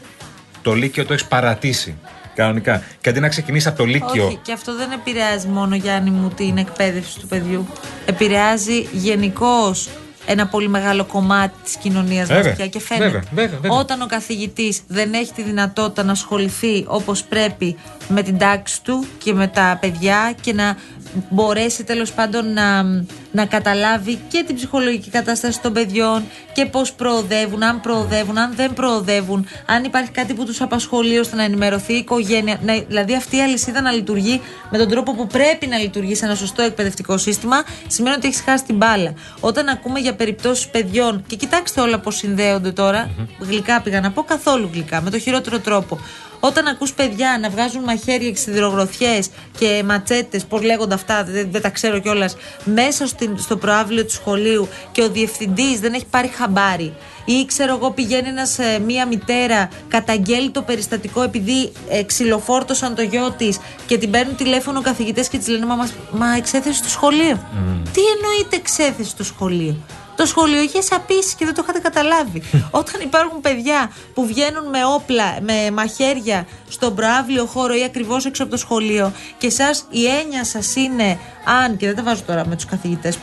Το 0.63 0.73
Λύκειο 0.73 1.05
το 1.05 1.13
έχεις 1.13 1.27
παρατήσει. 1.27 1.97
Κανονικά. 2.35 2.83
Και 3.01 3.09
αντί 3.09 3.21
να 3.21 3.29
ξεκινήσεις 3.29 3.69
από 3.69 3.79
το 3.79 3.85
Λύκειο. 3.85 4.27
Όχι, 4.27 4.39
και 4.43 4.53
αυτό 4.53 4.77
δεν 4.77 4.93
επηρεάζει 4.93 5.47
μόνο 5.47 5.75
Γιάννη 5.75 6.11
μου 6.11 6.29
την 6.29 6.57
εκπαίδευση 6.57 7.21
του 7.21 7.27
παιδιού. 7.27 7.67
Επηρεάζει 8.07 8.89
γενικώς 8.93 9.89
ένα 10.27 10.47
πολύ 10.47 10.69
μεγάλο 10.69 11.05
κομμάτι 11.05 11.55
της 11.65 11.77
κοινωνίας 11.77 12.29
μας 12.29 12.37
Βέβαια, 12.39 12.55
πια 12.55 12.67
και 12.67 12.81
φαίνεται. 12.81 13.05
βέβαια, 13.05 13.23
βέβαια, 13.33 13.59
βέβαια. 13.61 13.79
Όταν 13.79 14.03
ο 14.03 14.07
καθηγητής 14.07 14.81
δεν 14.89 15.13
έχει 15.13 15.33
τη 15.33 15.43
δυνατότητα 15.43 16.03
να 16.03 16.13
ασχοληθεί 16.13 16.85
όπως 16.87 17.23
πρέπει 17.25 17.77
με 18.09 18.23
την 18.23 18.39
τάξη 18.39 18.83
του 18.83 19.07
και 19.19 19.33
με 19.35 19.47
τα 19.47 19.79
παιδιά 19.81 20.35
και 20.41 20.53
να 20.53 20.77
μπορέσει 21.31 21.85
τέλος 21.85 22.13
πάντων 22.13 22.53
να, 22.53 22.83
να 23.33 23.47
καταλάβει 23.47 24.19
και 24.29 24.45
την 24.47 24.57
ψυχολογική 24.57 25.11
κατάσταση 25.11 25.61
των 25.61 25.73
παιδιών 25.73 26.23
και 26.53 26.67
πώς 26.67 26.93
προοδεύουν, 26.93 27.63
αν 27.63 27.81
προοδεύουν, 27.81 28.39
αν 28.39 28.53
δεν 28.55 28.73
προοδεύουν, 28.73 29.47
αν 29.67 29.85
υπάρχει 29.85 30.11
κάτι 30.11 30.35
που 30.35 30.45
τους 30.45 30.61
απασχολεί 30.61 31.19
ώστε 31.19 31.37
να 31.37 31.43
ενημερωθεί 31.43 31.93
η 31.93 31.97
οικογένεια. 31.97 32.59
Να, 32.63 32.75
δηλαδή 32.89 33.15
αυτή 33.15 33.37
η 33.37 33.41
αλυσίδα 33.43 33.81
να 33.81 33.91
λειτουργεί 33.91 34.41
με 34.71 34.79
τον 34.79 34.89
τρόπο 34.89 35.15
που 35.15 35.27
πρέπει 35.27 35.67
να 35.67 35.79
λειτουργεί 35.79 36.15
σε 36.15 36.25
ένα 36.25 36.35
σωστό 36.35 36.63
εκπαιδευτικό 36.63 37.19
σύστημα, 37.19 37.63
σημαίνει 37.87 38.17
ότι 38.17 38.27
έχεις 38.27 38.41
χάσει 38.41 38.65
την 38.65 38.77
μπάλα. 38.77 39.15
Όταν 39.41 39.69
ακούμε 39.69 40.01
για 40.01 40.15
περιπτώσεις 40.15 40.69
παιδιών, 40.69 41.25
και 41.27 41.37
κοιτάξτε 41.37 41.81
όλα 41.81 41.99
πώς 41.99 42.17
συνδέονται 42.17 42.73
τώρα, 42.73 43.11
γλυκά 43.39 43.81
πήγα 43.81 44.01
να 44.01 44.11
πω, 44.11 44.23
καθόλου 44.23 44.71
γλυκά, 44.73 45.01
με 45.01 45.11
το 45.11 45.19
χειρότερο 45.19 45.59
τρόπο. 45.59 45.99
Όταν 46.41 46.67
ακούς 46.67 46.93
παιδιά 46.93 47.39
να 47.41 47.49
βγάζουν 47.49 47.83
μαχαίρια 47.83 48.31
και 48.31 48.37
σιδηρογροθιές 48.37 49.29
και 49.59 49.83
ματσέτες, 49.87 50.45
πώς 50.45 50.63
λέγονται 50.63 50.94
αυτά, 50.95 51.25
δεν, 51.25 51.49
δεν 51.51 51.63
τα 51.63 51.69
ξέρω 51.71 51.99
κιόλας, 51.99 52.37
μέσα 52.65 53.07
στην, 53.07 53.39
στο 53.39 53.57
προάβλιο 53.57 54.05
του 54.05 54.13
σχολείου 54.13 54.69
και 54.93 55.03
ο 55.03 55.09
διευθυντής 55.09 55.81
δεν 55.81 55.93
έχει 55.95 56.07
πάρει 56.11 56.29
χαμπάρι. 56.29 56.95
Ή 57.25 57.45
ξέρω 57.47 57.75
εγώ 57.75 57.91
πηγαίνει 57.91 58.29
ένας, 58.29 58.59
ε, 58.59 58.79
μία 58.87 59.07
μητέρα, 59.07 59.69
καταγγέλει 59.89 60.51
το 60.51 60.63
περιστατικό 60.63 61.23
επειδή 61.23 61.73
ε, 61.89 62.03
ξυλοφόρτωσαν 62.03 62.95
το 62.95 63.03
γιο 63.03 63.31
της 63.31 63.59
και 63.87 63.99
την 63.99 64.11
παίρνουν 64.11 64.37
τηλέφωνο 64.37 64.81
καθηγητές 64.83 65.29
και 65.29 65.39
της 65.39 65.49
λένε 65.49 65.67
Μα, 65.67 65.75
μας- 65.75 65.93
μα 66.11 66.37
εξέθεση 66.37 66.79
στο 66.79 66.89
σχολείο. 66.89 67.39
Τι 67.93 68.01
εννοείται 68.17 68.57
εξέθεση 68.57 69.09
στο 69.11 69.25
σχολείο; 69.25 69.77
Το 70.17 70.27
σχολείο 70.27 70.63
είχε 70.63 70.81
σαπίσει 70.81 71.35
και 71.37 71.45
δεν 71.45 71.55
το 71.55 71.61
είχατε 71.65 71.79
καταλάβει. 71.79 72.43
Όταν 72.81 73.01
υπάρχουν 73.01 73.41
παιδιά 73.41 73.91
που 74.15 74.27
βγαίνουν 74.27 74.69
με 74.69 74.79
όπλα, 74.95 75.39
με 75.41 75.71
μαχαίρια 75.71 76.47
στον 76.69 76.95
προάβλιο 76.95 77.45
χώρο 77.47 77.75
ή 77.75 77.85
ακριβώς 77.85 78.27
έξω 78.27 78.43
από 78.43 78.53
το 78.53 78.59
σχολείο 78.59 79.13
και 79.39 79.47
εσά 79.47 79.71
η 79.91 80.07
έννοια 80.07 80.45
σας 80.45 80.77
είναι, 80.77 81.19
αν 81.65 81.77
και 81.77 81.87
δεν 81.87 81.97
τα 81.97 82.03
βάζω 82.03 82.23
τώρα 82.27 82.47
με 82.47 82.55
τους 82.55 82.65
καθηγητές 82.65 83.19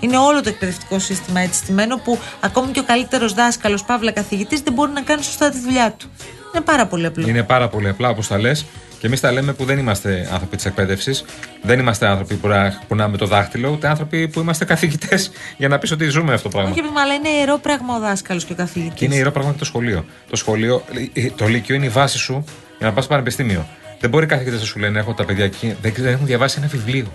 είναι 0.00 0.16
όλο 0.16 0.42
το 0.42 0.48
εκπαιδευτικό 0.48 0.98
σύστημα 0.98 1.40
έτσι 1.40 1.58
στημένο 1.58 1.96
που 1.96 2.18
ακόμη 2.40 2.72
και 2.72 2.80
ο 2.80 2.82
καλύτερος 2.82 3.34
δάσκαλος, 3.34 3.84
παύλα 3.84 4.10
καθηγητής, 4.12 4.60
δεν 4.60 4.72
μπορεί 4.72 4.92
να 4.92 5.00
κάνει 5.00 5.22
σωστά 5.22 5.50
τη 5.50 5.58
δουλειά 5.58 5.94
του. 5.98 6.10
Είναι 6.54 6.64
πάρα 6.64 6.86
πολύ 6.86 7.06
απλό. 7.06 7.28
Είναι 7.28 7.42
πάρα 7.42 7.68
πολύ 7.68 7.88
απλά 7.88 8.08
όπως 8.08 8.26
τα 8.26 8.38
λες. 8.38 8.64
Και 9.00 9.06
εμείς 9.06 9.20
τα 9.20 9.32
λέμε 9.32 9.52
που 9.52 9.64
δεν 9.64 9.78
είμαστε 9.78 10.28
άνθρωποι 10.32 10.56
της 10.56 10.64
εκπαίδευσης, 10.64 11.24
δεν 11.62 11.78
είμαστε 11.78 12.06
άνθρωποι 12.06 12.34
που 12.34 12.48
να 12.48 12.80
κουνάμε 12.88 13.16
το 13.16 13.26
δάχτυλο, 13.26 13.68
ούτε 13.70 13.88
άνθρωποι 13.88 14.28
που 14.28 14.40
είμαστε 14.40 14.64
καθηγητές 14.64 15.30
για 15.56 15.68
να 15.68 15.78
πεις 15.78 15.90
ότι 15.90 16.08
ζούμε 16.08 16.32
αυτό 16.34 16.48
το 16.48 16.56
πράγμα. 16.56 16.70
Όχι, 16.70 16.80
αλλά 17.02 17.14
είναι 17.14 17.28
ιερό 17.28 17.58
πράγμα 17.58 17.96
ο 17.96 17.98
δάσκαλος 18.00 18.44
και 18.44 18.52
ο 18.52 18.56
καθηγητής. 18.56 18.98
Και 18.98 19.04
είναι 19.04 19.14
ιερό 19.14 19.30
πράγμα 19.30 19.52
και 19.52 19.58
το 19.58 19.64
σχολείο. 19.64 20.04
Το 20.30 20.36
σχολείο, 20.36 20.82
ε, 21.12 21.30
το 21.36 21.46
Λύκειο 21.46 21.74
είναι 21.74 21.84
η 21.84 21.88
βάση 21.88 22.18
σου 22.18 22.44
για 22.78 22.86
να 22.86 22.92
πας 22.92 23.04
στο 23.04 23.12
πανεπιστήμιο. 23.12 23.66
Δεν 24.00 24.10
μπορεί 24.10 24.24
οι 24.24 24.28
καθηγητές 24.28 24.60
να 24.60 24.66
σου 24.66 24.78
λένε: 24.78 24.98
Έχω 24.98 25.14
τα 25.14 25.24
παιδιά 25.24 25.44
εκεί, 25.44 25.76
δεν, 25.82 25.92
δεν 25.96 26.12
έχουν 26.12 26.26
διαβάσει 26.26 26.56
ένα 26.58 26.66
βιβλίο. 26.68 27.06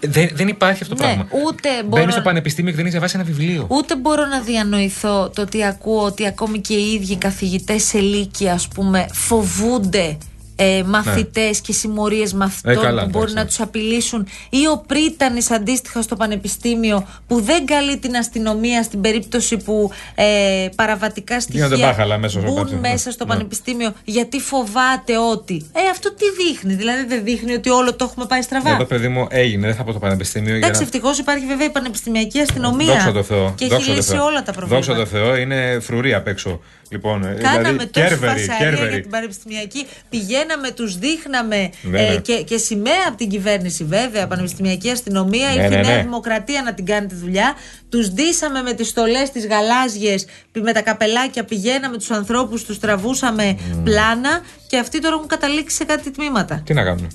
Δεν, 0.00 0.28
δεν 0.32 0.48
υπάρχει 0.48 0.82
αυτό 0.82 0.94
το 0.94 1.02
Ναι, 1.02 1.08
πράγμα. 1.14 1.26
ούτε 1.46 1.68
μπορώ- 1.84 1.88
Μπαίνει 2.02 2.12
στο 2.12 2.20
πανεπιστήμιο 2.20 2.70
και 2.70 2.76
δεν 2.76 2.86
έχεις 2.86 2.98
διαβάσει 2.98 3.16
ένα 3.18 3.24
βιβλίο. 3.34 3.66
Ούτε 3.68 3.96
μπορώ 3.96 4.26
να 4.26 4.40
διανοηθώ 4.40 5.30
το 5.34 5.42
ότι 5.42 5.64
ακούω 5.64 6.02
ότι 6.04 6.26
ακόμη 6.26 6.60
και 6.60 6.74
οι 6.74 6.92
ίδιοι 6.92 7.16
καθηγητές 7.16 7.82
σε 7.84 7.98
λύκεια, 7.98 8.52
ας 8.52 8.68
πούμε, 8.68 9.06
φοβούνται 9.12 10.16
ε, 10.62 10.82
μαθητές 10.82 11.60
και 11.60 11.72
συμμορίες 11.72 12.32
μαθητών 12.32 12.72
Ναι. 12.74 12.80
Ε, 12.80 12.84
καλά, 12.84 13.02
που 13.02 13.08
μπορεί 13.08 13.30
εντάξει, 13.30 13.34
να 13.34 13.46
τους 13.46 13.60
απειλήσουν, 13.60 14.26
ή 14.50 14.66
ο 14.68 14.82
πρίτανης 14.86 15.50
αντίστοιχα 15.50 16.02
στο 16.02 16.16
πανεπιστήμιο 16.16 17.06
που 17.26 17.40
δεν 17.40 17.66
καλεί 17.66 17.96
την 17.98 18.16
αστυνομία 18.16 18.82
στην 18.82 19.00
περίπτωση 19.00 19.56
που 19.56 19.90
ε, 20.14 20.68
παραβατικά 20.76 21.40
στοιχεία 21.40 21.64
Γίνονται 21.66 21.82
μπάχαλα 21.82 22.18
μέσα 22.18 22.30
στο 22.32 22.40
μπουν 22.40 22.54
πανεπιστήμιο. 22.54 22.90
μέσα 22.90 23.10
στο 23.10 23.24
Ναι. 23.24 23.30
πανεπιστήμιο 23.32 23.92
γιατί 24.04 24.40
φοβάται 24.40 25.18
ότι. 25.18 25.66
Ε, 25.72 25.80
αυτό 25.90 26.14
τι 26.14 26.24
δείχνει, 26.44 26.74
δηλαδή 26.74 27.04
δεν 27.06 27.24
δείχνει 27.24 27.52
ότι 27.54 27.70
όλο 27.70 27.94
το 27.94 28.04
έχουμε 28.10 28.26
πάει 28.26 28.42
στραβά. 28.42 28.70
Εδώ, 28.70 28.84
παιδί 28.84 29.08
μου, 29.08 29.26
έγινε, 29.30 29.66
δεν 29.66 29.76
θα 29.76 29.84
πω 29.84 29.92
το 29.92 29.98
πανεπιστήμιο. 29.98 30.48
για 30.48 30.56
Εντάξει, 30.56 30.80
να- 30.80 30.86
ευτυχώς 30.86 31.18
υπάρχει 31.18 31.46
βέβαια 31.46 31.66
η 31.66 31.70
πανεπιστημιακή 31.70 32.40
αστυνομία. 32.40 32.86
Δόξα 32.86 33.12
τω 33.12 33.22
Θεώ. 33.22 33.52
Και 33.56 33.66
δόξα 33.66 33.76
έχει 33.76 33.86
τω 33.90 33.96
λύσει 33.96 34.10
Θεώ. 34.10 34.24
όλα 34.24 34.42
τα 34.42 34.52
προβλήματα. 34.52 34.86
Δόξα 34.86 35.02
τω 35.02 35.06
Θεώ, 35.10 35.36
είναι 35.36 35.78
φρουρή 35.80 36.14
απ' 36.14 36.26
έξω. 36.26 36.60
Λοιπόν, 36.92 37.24
ε, 37.24 37.38
Κάναμε 37.40 37.62
δηλαδή, 37.62 37.86
τόση 37.86 38.08
κέρβερη, 38.08 38.32
φασαρία 38.32 38.56
κέρβερη. 38.58 38.90
για 38.90 39.00
την 39.00 39.10
πανεπιστημιακή. 39.10 39.86
Πηγαίναμε, 40.10 40.70
τους 40.70 40.98
δείχναμε 40.98 41.70
Ναι, 41.82 42.00
ε, 42.00 42.12
ναι. 42.12 42.16
και, 42.16 42.42
και 42.42 42.56
σημαία 42.56 43.04
από 43.08 43.16
την 43.16 43.28
κυβέρνηση, 43.28 43.84
βέβαια. 43.84 44.26
Πανεπιστημιακή 44.26 44.90
αστυνομία. 44.90 45.48
Ναι, 45.48 45.54
ήρθε 45.54 45.68
ναι, 45.68 45.76
η 45.76 45.80
Νέα 45.86 45.96
ναι. 45.96 46.02
Δημοκρατία 46.02 46.62
να 46.62 46.74
την 46.74 46.86
κάνει 46.86 47.06
τη 47.06 47.14
δουλειά. 47.14 47.54
Τους 47.88 48.10
ντύσαμε 48.10 48.62
με 48.62 48.72
τις 48.72 48.88
στολές 48.88 49.30
τι 49.30 49.40
γαλάζιες, 49.40 50.26
με 50.52 50.72
τα 50.72 50.82
καπελάκια. 50.82 51.44
Πηγαίναμε 51.44 51.96
τους 51.96 52.10
ανθρώπους, 52.10 52.64
τους 52.64 52.78
τραβούσαμε 52.78 53.58
πλάνα. 53.84 54.40
Και 54.66 54.78
αυτοί 54.78 55.00
τώρα 55.00 55.14
έχουν 55.14 55.28
καταλήξει 55.28 55.76
σε 55.76 55.84
κάτι 55.84 56.10
τμήματα. 56.10 56.62
Τι 56.64 56.74
να 56.74 56.84
κάνουν. 56.84 57.10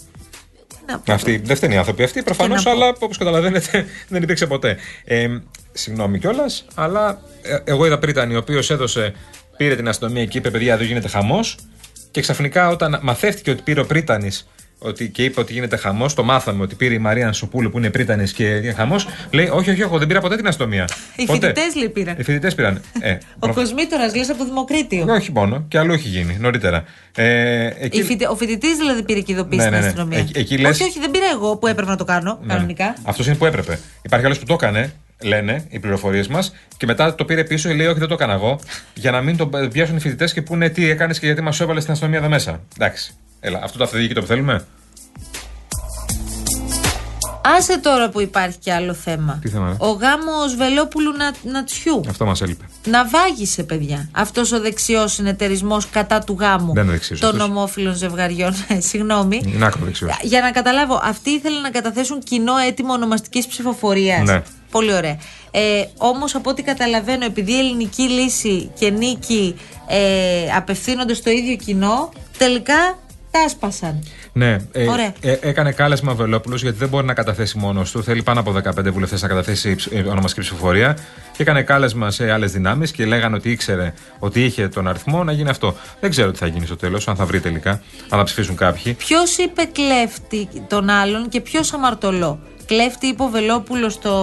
Να 0.88 1.00
πω. 1.00 1.14
Αυτοί 1.14 1.38
δεν 1.38 1.56
φταίνουν 1.56 1.76
οι 1.76 1.78
άνθρωποι 1.80 2.04
αυτοί 2.04 2.24
προφανώς, 2.24 2.64
να 2.64 2.72
πω. 2.72 2.78
αλλά 2.78 2.94
όπως 3.00 3.18
καταλαβαίνετε 3.18 3.86
δεν 4.10 4.24
υπήρξε 4.24 4.48
ποτέ. 4.48 4.78
Ε, 5.04 5.28
συγγνώμη 5.72 6.20
κιόλας, 6.20 6.66
αλλά 6.76 7.22
ε, 7.42 7.58
εγώ 7.64 7.86
είδα 7.86 8.00
Πρίτανη, 8.00 8.36
ο 8.36 8.38
οποίος 8.38 8.70
έδωσε, 8.70 9.14
πήρε 9.58 9.76
την 9.76 9.88
αστυνομία 9.88 10.26
και 10.26 10.38
είπε: 10.38 10.52
Παιδιά, 10.52 10.74
εδώ 10.74 10.84
γίνεται 10.84 11.08
χαμός. 11.08 11.58
Και 12.12 12.22
ξαφνικά 12.22 12.70
όταν 12.70 13.00
μαθεύτηκε 13.02 13.52
ότι 13.52 13.62
πήρε 13.62 13.80
ο 13.80 13.86
Πρίτανης 13.86 14.48
ότι, 14.86 15.10
και 15.10 15.24
είπε 15.24 15.40
ότι 15.40 15.54
γίνεται 15.54 15.76
χαμός, 15.78 16.14
το 16.14 16.24
μάθαμε 16.24 16.64
ότι 16.64 16.76
πήρε 16.76 16.94
η 16.94 16.98
Μαρία 16.98 17.28
Ανσοπούλου 17.28 17.70
που 17.70 17.78
είναι 17.78 17.90
Πρίτανη 17.90 18.30
και 18.30 18.44
είναι 18.48 18.74
χαμός. 18.74 19.08
Λέει: 19.32 19.50
Όχι, 19.54 19.70
όχι, 19.70 19.82
εγώ 19.82 19.98
δεν 19.98 20.08
πήρα 20.08 20.20
ποτέ 20.22 20.36
την 20.36 20.48
αστυνομία. 20.48 20.88
Οι 21.16 21.26
Ποτέ. 21.26 21.48
φοιτητές 21.48 21.76
λέει 21.76 21.90
πήραν. 21.90 22.16
Οι 22.20 22.24
φοιτητές 22.24 22.56
πήραν. 22.56 22.82
Ε, 23.00 23.12
Ο 23.36 23.40
προ- 23.40 23.54
Κοσμήτορα 23.56 24.06
λες 24.16 24.30
από 24.30 24.38
το 24.38 24.46
Δημοκρίτιο. 24.46 25.06
Όχι 25.10 25.32
μόνο, 25.32 25.66
και 25.68 25.78
αλλού 25.78 25.94
έχει 25.94 26.08
γίνει 26.08 26.38
νωρίτερα. 26.40 26.84
Ε, 27.16 27.70
εκεί... 27.80 28.00
Η 28.00 28.04
φοιτε- 28.04 28.30
Ο 28.30 28.36
φοιτητής 28.36 28.78
δηλαδή 28.78 29.04
πήρε 29.04 29.20
και 29.20 29.32
ειδοποίηση 29.32 29.64
Ναι, 29.64 29.70
ναι, 29.70 29.76
στην 29.76 29.82
ναι. 29.82 29.88
αστυνομία. 29.88 30.18
Εκεί- 30.20 30.38
εκεί 30.38 30.58
λες- 30.58 30.72
Όχι, 30.72 30.84
όχι, 30.90 31.00
δεν 31.00 31.12
πήρα 31.12 31.26
εγώ 31.34 31.58
που 31.58 31.68
έπρεπε 31.68 31.90
να 31.92 31.98
το 31.98 32.04
κάνω 32.04 32.40
κανονικά. 32.48 32.96
Αυτός 33.04 33.26
είναι 33.28 33.36
που 33.36 33.46
έπρεπε. 33.46 33.80
Υπάρχει 34.02 34.26
άλλος 34.26 34.40
που 34.40 34.46
το 34.46 34.54
έκανε, 34.54 34.94
λένε 35.24 35.66
οι 35.70 35.80
πληροφορίες 35.80 36.28
μας, 36.28 36.54
και 36.78 36.86
μετά 36.86 37.16
το 37.16 37.26
πήρε 37.26 37.44
πίσω 37.44 37.70
και 37.70 37.76
λέει: 37.76 37.88
Όχι, 37.88 38.00
δεν 38.00 38.08
το 38.08 38.14
έκανα 38.14 38.34
εγώ. 38.34 38.60
Για 38.94 39.12
να 39.12 39.22
μην 39.22 39.38
τον 39.38 39.50
πιάσουν 39.72 39.96
οι 39.96 40.00
φοιτητές 40.00 40.34
και 40.34 40.42
πούνε 40.42 40.70
τι 40.70 40.90
έκανες 40.90 41.20
και 41.20 41.26
γιατί 41.26 41.42
μας 41.42 41.60
έβαλες 41.60 41.82
στην 41.82 41.94
αστυνομία 41.94 42.20
εδώ 42.20 42.30
μέσα. 42.30 42.62
Εντάξει. 42.80 43.14
Έλα, 43.40 43.60
αυτό 43.64 43.78
το 43.78 43.84
αυτοδιοίκητο 43.84 44.22
που 44.22 44.28
θέλουμε. 44.28 44.66
Άσε 47.58 47.80
τώρα 47.80 48.10
που 48.10 48.22
υπάρχει 48.22 48.58
και 48.58 48.74
άλλο 48.74 48.94
θέμα. 48.94 49.40
Τι 49.42 49.50
θέμα, 49.50 49.70
ε; 49.70 49.76
Ο 49.86 49.90
γάμος 49.92 50.56
Βελόπουλου 50.58 51.12
να, 51.12 51.52
Νατσιού. 51.52 52.02
Αυτό 52.10 52.26
μας 52.26 52.42
έλειπε. 52.42 52.66
Να 52.88 53.06
βάγισε, 53.08 53.64
παιδιά. 53.64 54.10
Αυτός 54.12 54.52
ο 54.52 54.60
δεξιός 54.60 55.14
συνεταιρισμός 55.14 55.90
κατά 55.90 56.20
του 56.20 56.38
γάμου 56.40 56.74
Δεν 56.74 56.84
είναι 56.84 56.92
δεξιός 56.92 57.20
των 57.20 57.30
αυτός. 57.30 57.48
ομόφυλων 57.48 57.96
ζευγαριών. 57.96 58.54
Ε, 58.68 58.80
Συγγνώμη. 58.80 59.42
Είναι 59.46 59.66
άκρο 59.66 59.86
δεξιός. 59.86 60.18
Για 60.22 60.42
να 60.42 60.52
καταλάβω, 60.52 61.00
αυτοί 61.04 61.30
ήθελαν 61.30 61.62
να 61.62 61.70
καταθέσουν 61.70 62.20
κοινό 62.24 62.58
αίτημα 62.68 62.94
ονομαστικής 62.94 63.48
ψηφοφορίας. 63.48 64.28
Ναι. 64.28 64.42
Πολύ 64.72 64.94
ωραία. 64.94 65.18
Ε, 65.52 65.84
Όμως, 65.98 66.36
από 66.36 66.50
ό,τι 66.50 66.62
καταλαβαίνω, 66.64 67.26
επειδή 67.26 67.52
η 67.52 67.58
ελληνική 67.58 68.02
λύση 68.04 68.72
και 68.80 68.90
νίκη 68.90 69.56
ε, 69.88 70.52
απευθύνονται 70.56 71.14
στο 71.14 71.30
ίδιο 71.30 71.56
κοινό, 71.56 72.10
τελικά 72.38 72.98
τα 73.38 73.44
άσπασαν. 73.46 74.04
Ναι, 74.34 74.58
ε, 74.72 74.88
Ωραία. 74.88 75.14
ε, 75.22 75.38
έκανε 75.42 75.72
κάλεσμα 75.72 76.12
ο 76.12 76.16
Βελόπουλος 76.16 76.62
γιατί 76.62 76.78
δεν 76.78 76.90
μπορεί 76.90 77.06
να 77.06 77.14
καταθέσει 77.14 77.58
μόνος 77.58 77.92
του. 77.92 78.04
Θέλει 78.04 78.24
πάνω 78.24 78.40
από 78.40 78.52
15 78.52 78.90
βουλευτές 78.92 79.22
να 79.22 79.28
καταθέσει 79.28 79.76
ψ- 79.76 79.92
ε, 79.94 80.00
ονομαστική 80.00 80.42
ψηφοφορία. 80.42 80.94
Και 81.32 81.42
έκανε 81.42 81.62
κάλεσμα 81.62 82.12
σε 82.12 82.32
άλλες 82.32 82.52
δυνάμεις 82.52 82.92
και 82.92 83.06
λέγανε 83.06 83.36
ότι 83.36 83.52
ήξερε 83.52 83.94
ότι 84.20 84.44
είχε 84.44 84.68
τον 84.68 84.88
αριθμό 84.88 85.24
να 85.24 85.32
γίνει 85.32 85.50
αυτό. 85.50 85.76
Δεν 86.00 86.10
ξέρω 86.10 86.32
τι 86.32 86.38
θα 86.38 86.48
γίνει 86.48 86.66
στο 86.66 86.76
τέλος, 86.76 87.08
αν 87.08 87.16
θα 87.16 87.26
βρει 87.26 87.40
τελικά, 87.40 87.70
αν 88.10 88.20
θα 88.20 88.24
ψηφίσουν 88.24 88.56
κάποιοι. 88.56 88.94
Ποιος 88.94 89.38
είπε 89.38 89.64
κλέφτη 89.72 90.50
τον 90.68 90.90
άλλον 90.90 91.30
και 91.30 91.42
ποιος 91.42 91.74
αμαρτωλό; 91.74 92.40
Κλέφτη 92.66 93.08
είπε 93.08 93.24
ο 93.24 93.28
Βελόπουλος 93.28 93.94
στο. 93.94 94.14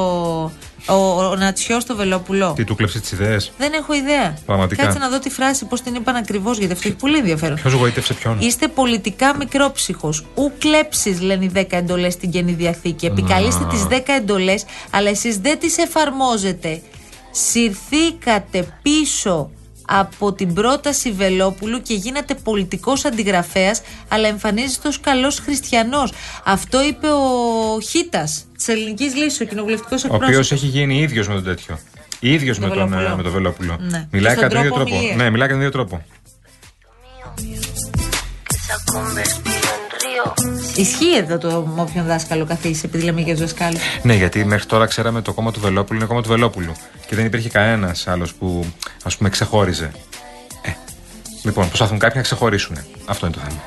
Ο, 0.87 0.94
ο 1.25 1.34
Νατσιός 1.37 1.82
στο 1.82 1.96
Βελόπουλο. 1.96 2.52
Τι 2.56 2.64
του 2.64 2.75
κλέψει 2.75 3.00
τις 3.00 3.12
ιδέες; 3.12 3.52
Δεν 3.58 3.72
έχω 3.72 3.94
ιδέα. 3.94 4.38
Πραγματικά. 4.46 4.82
Κάτσε 4.82 4.99
να 4.99 5.08
δω 5.08 5.18
τη 5.18 5.30
φράση, 5.30 5.64
πώς 5.64 5.80
την 5.80 5.94
είπαν 5.94 6.16
ακριβώς, 6.16 6.58
γιατί 6.58 6.72
αυτό 6.72 6.88
έχει 6.88 6.96
πολύ 6.96 7.18
ενδιαφέρον. 7.18 7.56
Ποιος 7.56 7.72
γοήτευσε 7.72 8.14
ποιον; 8.14 8.40
Είστε 8.40 8.68
πολιτικά 8.68 9.37
μικρόψυχος. 9.37 10.25
Ου 10.34 10.52
κλέψεις, 10.58 11.20
λένε 11.20 11.44
οι 11.44 11.50
10 11.54 11.64
εντολές 11.70 12.12
στην 12.12 12.30
καινή 12.30 12.52
διαθήκη. 12.52 13.06
Επικαλείστε 13.06 13.64
τις 13.70 13.87
10 13.90 14.12
εντολές, 14.16 14.64
αλλά 14.90 15.08
εσείς 15.11 15.38
δεν 15.38 15.58
τις 15.58 15.78
εφαρμόζετε. 15.78 16.82
Συρθήκατε 17.30 18.78
πίσω 18.82 19.50
από 20.00 20.32
την 20.32 20.54
πρόταση 20.54 21.12
Βελόπουλου 21.12 21.82
και 21.82 21.94
γίνατε 21.94 22.34
πολιτικός 22.34 23.04
αντιγραφέας 23.04 23.82
αλλά 24.08 24.28
εμφανίζεστε 24.28 24.88
ως 24.88 25.00
καλός 25.00 25.38
χριστιανός. 25.38 26.12
Αυτό 26.44 26.82
είπε 26.82 27.06
ο 27.08 27.80
Χίτας 27.80 28.44
της 28.56 28.68
Ελληνικής 28.68 29.14
Λύσης, 29.14 29.40
ο 29.40 29.44
κοινοβουλευτικός 29.44 30.04
Ο 30.04 30.06
οποίος 30.11 30.28
εκπρόσωπος. 30.28 30.62
έχει 30.62 30.66
γίνει 30.66 30.99
ίδιος 31.00 31.28
με 31.28 31.34
τον 31.34 31.44
τέτοιο. 31.44 31.78
ίδιος 32.20 32.58
με, 32.58 32.68
τον, 32.68 32.76
Βελόπουλο. 32.88 33.12
ε, 33.12 33.16
με 33.16 33.22
τον 33.22 33.32
Βελόπουλο. 33.32 33.76
Ναι. 33.80 34.06
Μιλάει 34.12 34.34
Και 34.34 34.38
στον 34.40 34.49
κατά 34.49 34.49
τον 34.49 34.58
ίδιο 34.58 34.70
τρόπο 34.75 34.84
τρόπο. 34.84 34.94
ομιλίας. 34.96 35.16
Ναι, 35.16 35.30
μιλάει 35.30 35.49
κατά 35.49 35.61
τον 35.61 35.66
ίδιο 35.68 35.70
τρόπο. 35.70 36.02
Ισχύει 40.76 41.17
εδώ 41.17 41.38
το 41.38 41.73
με 41.75 41.81
όποιον 41.81 42.07
δάσκαλο 42.07 42.45
καθίσει, 42.45 42.83
επειδή 42.85 43.05
λέμε 43.05 43.21
για 43.21 43.35
του 43.35 43.41
δασκάλου. 43.41 43.76
Ναι, 44.02 44.14
γιατί 44.14 44.45
μέχρι 44.45 44.67
τώρα 44.67 44.87
ξέραμε 44.87 45.23
το 45.23 45.33
κόμμα 45.33 45.52
του 45.52 45.61
Βελόπουλου 45.61 45.99
είναι 45.99 46.09
κόμμα 46.09 46.23
του 46.23 46.29
Βελόπουλου. 46.29 46.73
Και 47.07 47.17
δεν 47.17 47.25
υπήρχε 47.25 47.49
κανένας 47.49 48.07
άλλος 48.07 48.35
που 48.35 48.64
ας 49.02 49.17
πούμε 49.17 49.29
ξεχώριζε. 49.29 49.91
Ε, 50.62 50.71
λοιπόν, 51.43 51.67
προσπαθούν 51.67 51.99
κάποιοι 51.99 52.14
να 52.17 52.23
ξεχωρίσουν. 52.23 52.76
Αυτό 53.07 53.26
είναι 53.26 53.35
το 53.35 53.41
θέμα. 53.41 53.61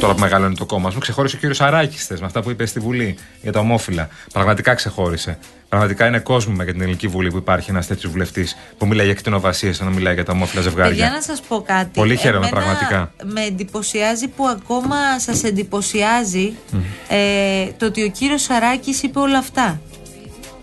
Τώρα 0.00 0.14
που 0.14 0.20
μεγαλώνει 0.20 0.54
το 0.54 0.66
κόμμα, 0.66 0.86
ας 0.86 0.92
πούμε, 0.92 1.04
ξεχώρισε 1.04 1.36
ο 1.36 1.38
κύριος 1.38 1.60
Αράκης 1.60 2.02
χθε 2.02 2.16
με 2.20 2.26
αυτά 2.26 2.42
που 2.42 2.50
είπε 2.50 2.66
στη 2.66 2.80
Βουλή 2.80 3.18
για 3.42 3.52
τα 3.52 3.60
ομόφυλα. 3.60 4.08
Πραγματικά 4.32 4.74
ξεχώρισε. 4.74 5.38
Πραγματικά 5.72 6.06
είναι 6.06 6.18
κόσμο 6.18 6.62
για 6.62 6.72
την 6.72 6.80
Ελληνική 6.80 7.08
Βουλή 7.08 7.30
που 7.30 7.36
υπάρχει 7.36 7.70
ένας 7.70 7.86
τέτοιος 7.86 8.12
βουλευτής 8.12 8.56
που 8.78 8.86
μιλάει 8.86 9.06
για 9.06 9.14
κτηνοβασίες, 9.14 9.80
ενώ 9.80 9.90
μιλάει 9.90 10.14
για 10.14 10.24
τα 10.24 10.32
ομόφυλα 10.32 10.62
Παιδιά, 10.62 10.84
ζευγάρια. 10.84 11.10
να 11.10 11.22
σας 11.22 11.40
πω 11.40 11.62
κάτι. 11.66 11.90
Πολύ 11.92 12.16
χαίρομαι, 12.16 12.46
Εμένα 12.46 12.62
πραγματικά. 12.62 13.12
Με 13.24 13.40
εντυπωσιάζει 13.44 14.28
που 14.28 14.46
ακόμα 14.48 14.96
σας 15.18 15.42
εντυπωσιάζει 15.44 16.52
ε, 17.08 17.66
το 17.76 17.86
ότι 17.86 18.02
ο 18.02 18.08
κύριος 18.08 18.42
Σαράκης 18.42 19.02
είπε 19.02 19.18
όλα 19.18 19.38
αυτά. 19.38 19.80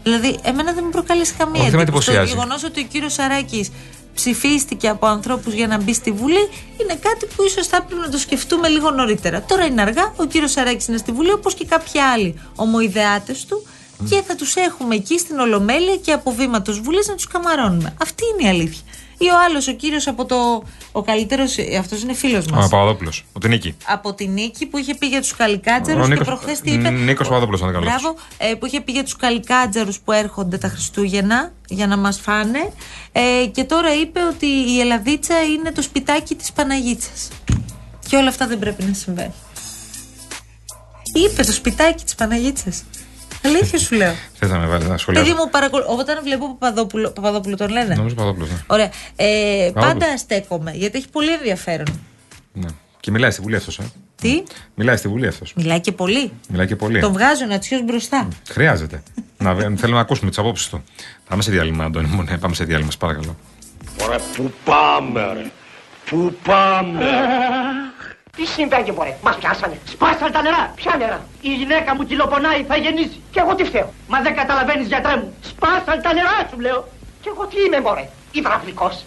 Δηλαδή, 0.03 0.39
εμένα 0.43 0.73
δεν 0.73 0.83
μου 0.85 0.89
προκαλείς 0.91 1.33
καμία 1.37 1.61
Όχι, 1.61 1.69
δεν 1.69 1.75
με 1.77 1.81
εντύπωση. 1.81 2.05
Το 2.05 2.11
εντυπωσιάζει. 2.11 2.33
γεγονός 2.41 2.63
ότι 2.63 2.79
ο 2.79 2.83
κύριος 2.83 3.13
Σαράκης 3.13 3.71
ψηφίστηκε 4.13 4.87
από 4.87 5.07
ανθρώπους 5.07 5.53
για 5.53 5.67
να 5.67 5.77
μπει 5.81 5.93
στη 5.93 6.11
Βουλή 6.11 6.49
είναι 6.81 6.95
κάτι 7.01 7.25
που 7.35 7.43
ίσως 7.43 7.67
θα 7.67 7.77
έπρεπε 7.77 8.01
να 8.01 8.09
το 8.09 8.17
σκεφτούμε 8.17 8.67
λίγο 8.67 8.91
νωρίτερα. 8.91 9.41
Τώρα 9.41 9.65
είναι 9.65 9.81
αργά, 9.81 10.13
ο 10.15 10.25
κύριος 10.25 10.51
Σαράκης 10.51 10.87
είναι 10.87 10.97
στη 10.97 11.11
Βουλή 11.11 11.31
όπως 11.31 11.53
και 11.53 11.65
κάποιοι 11.65 11.99
άλλοι 12.01 12.39
ομοειδεάτες 12.55 13.45
του 13.45 13.67
και 14.09 14.21
θα 14.27 14.35
τους 14.35 14.55
έχουμε 14.55 14.95
εκεί 14.95 15.19
στην 15.19 15.39
Ολομέλεια 15.39 15.95
και 15.95 16.11
από 16.11 16.31
βήματο 16.31 16.73
Βουλής 16.73 17.07
να 17.07 17.15
τους 17.15 17.27
καμαρώνουμε. 17.27 17.93
Αυτή 18.01 18.23
είναι 18.33 18.47
η 18.49 18.51
αλήθεια. 18.51 18.81
Ή 19.21 19.25
ο 19.25 19.33
άλλος, 19.49 19.67
ο 19.67 19.71
κύριος 19.71 20.07
από 20.07 20.25
το... 20.25 20.63
Ο 20.91 21.01
καλύτερος, 21.01 21.55
αυτός 21.79 22.01
είναι 22.01 22.13
φίλος 22.13 22.45
Ο 22.45 22.55
μας. 22.55 22.69
Παπαδόπουλος. 22.69 23.25
Ο 23.33 23.39
την 23.39 23.49
νίκη. 23.49 23.75
Από 23.85 24.13
την 24.13 24.31
νίκη 24.33 24.65
που 24.65 24.77
είχε 24.77 24.95
πει 24.95 25.07
για 25.07 25.21
τους 25.21 25.35
καλικάτζαρους 25.35 26.01
Ο 26.01 26.07
και 26.07 26.11
Νίκος- 26.13 26.27
προχθές 26.27 26.59
τι 26.59 26.71
είπε. 26.71 26.89
Νίκος 26.89 27.27
Παπαδόπουλος, 27.27 27.61
αν 27.61 27.71
δεν 27.71 27.75
κάνω 27.81 27.91
λάθος. 27.91 28.01
Μπράβο, 28.01 28.19
ε, 28.37 28.53
που 28.55 28.65
είχε 28.65 28.81
πει 28.81 28.91
για 28.91 29.03
τους 29.03 29.15
καλικάτζαρους 29.15 29.99
που 29.99 30.11
έρχονται 30.11 30.57
τα 30.57 30.67
Χριστούγεννα 30.67 31.51
για 31.67 31.87
να 31.87 31.97
μας 31.97 32.19
φάνε 32.19 32.71
ε, 33.11 33.45
και 33.51 33.63
τώρα 33.63 33.93
είπε 33.95 34.19
ότι 34.31 34.45
η 34.45 34.79
Ελλαδίτσα 34.79 35.43
είναι 35.43 35.71
το 35.71 35.81
σπιτάκι 35.81 36.35
της 36.35 36.51
Παναγίτσας. 36.51 37.27
Και 38.09 38.15
όλα 38.15 38.29
αυτά 38.29 38.47
δεν 38.47 38.59
πρέπει 38.59 38.83
να 38.83 38.93
συμβαίνουν. 38.93 39.33
Είπε 41.25 41.43
το 41.43 41.51
σπιτάκι 41.51 42.03
της 42.03 42.15
Παναγίτσας. 42.15 42.83
Αλήθεια 43.55 43.79
σου 43.79 43.95
λέω. 43.95 44.13
Θες 44.33 44.49
να 44.49 44.57
με 44.57 44.65
βάλεις 44.67 44.87
να 44.87 44.97
σχολιάσω. 44.97 45.25
Παιδί 45.27 45.37
μου, 45.39 45.49
παρακολου... 45.49 45.83
όταν 45.99 46.19
βλέπω 46.23 46.47
Παπαδόπουλο, 46.59 47.09
Παπαδόπουλο 47.11 47.55
τον 47.57 47.69
λένε; 47.69 47.95
Νομίζω 47.95 48.15
Παπαδόπουλο. 48.15 48.45
Ναι. 48.47 48.57
Ωραία. 48.67 48.89
Ε, 49.15 49.69
Παπαδόπουλος. 49.73 49.73
πάντα 50.07 50.17
στέκομαι 50.17 50.71
γιατί 50.75 50.97
έχει 50.97 51.09
πολύ 51.09 51.31
ενδιαφέρον. 51.33 51.99
ναι. 52.53 52.67
Και 52.99 53.11
μιλάει 53.11 53.31
στη 53.31 53.41
Βουλή 53.41 53.55
αυτός. 53.55 53.79
Ε. 53.79 53.83
Τι, 54.21 54.43
Μιλάει 54.75 54.95
στη 54.97 55.07
Βουλή 55.07 55.27
αυτός. 55.27 55.53
μιλάει 55.55 55.79
και 55.79 55.91
πολύ. 55.91 56.31
Μιλάει 56.49 56.67
και 56.67 56.75
πολύ. 56.75 56.99
Τον 56.99 57.11
βγάζω 57.13 57.45
να 57.45 57.59
τσιώσει 57.59 57.83
μπροστά. 57.83 58.27
Χρειάζεται. 58.49 59.03
να, 59.37 59.53
βε- 59.53 59.77
θέλω 59.79 59.93
να 59.93 59.99
ακούσουμε 59.99 60.29
τις 60.29 60.39
απόψεις 60.39 60.67
του. 60.69 60.83
Πάμε 61.29 61.41
σε 61.41 61.51
διάλειμμα, 61.51 61.83
Αντώνη 61.83 62.07
μου. 62.07 62.21
Ναι, 62.23 62.37
πάμε 62.37 62.55
σε 62.55 62.63
διάλειμμα, 62.63 62.91
σας 62.91 62.99
παρακαλώ. 62.99 63.35
Ωραία, 64.03 64.19
πού 64.35 64.51
πάμε 64.63 65.33
ρε. 65.33 65.51
Πού 66.09 66.33
πάμε. 66.43 67.03
Τι 68.35 68.45
συμβαίνει, 68.45 68.91
μωρέ, 68.91 69.17
μας 69.21 69.35
πιάσανε. 69.35 69.79
Σπάσαν 69.85 70.31
τα 70.31 70.41
νερά. 70.41 70.71
Ποια 70.75 70.95
νερά; 70.97 71.25
Η 71.41 71.53
γυναίκα 71.53 71.95
μου 71.95 72.05
κυλοπονάει, 72.05 72.63
θα 72.63 72.75
γεννήσει. 72.75 73.21
Και 73.31 73.39
εγώ 73.39 73.55
τι 73.55 73.63
φταίω; 73.63 73.93
Μα 74.07 74.21
δεν 74.21 74.35
καταλαβαίνεις, 74.35 74.87
γιατρέ 74.87 75.15
μου. 75.15 75.33
Σπάσαν 75.41 76.01
τα 76.01 76.13
νερά 76.13 76.47
σου, 76.49 76.59
λέω. 76.59 76.87
Και 77.21 77.29
εγώ 77.33 77.47
τι 77.47 77.61
είμαι, 77.65 77.79
μωρέ; 77.81 78.09
Υδραυλικός. 78.31 79.05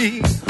Me. 0.00 0.49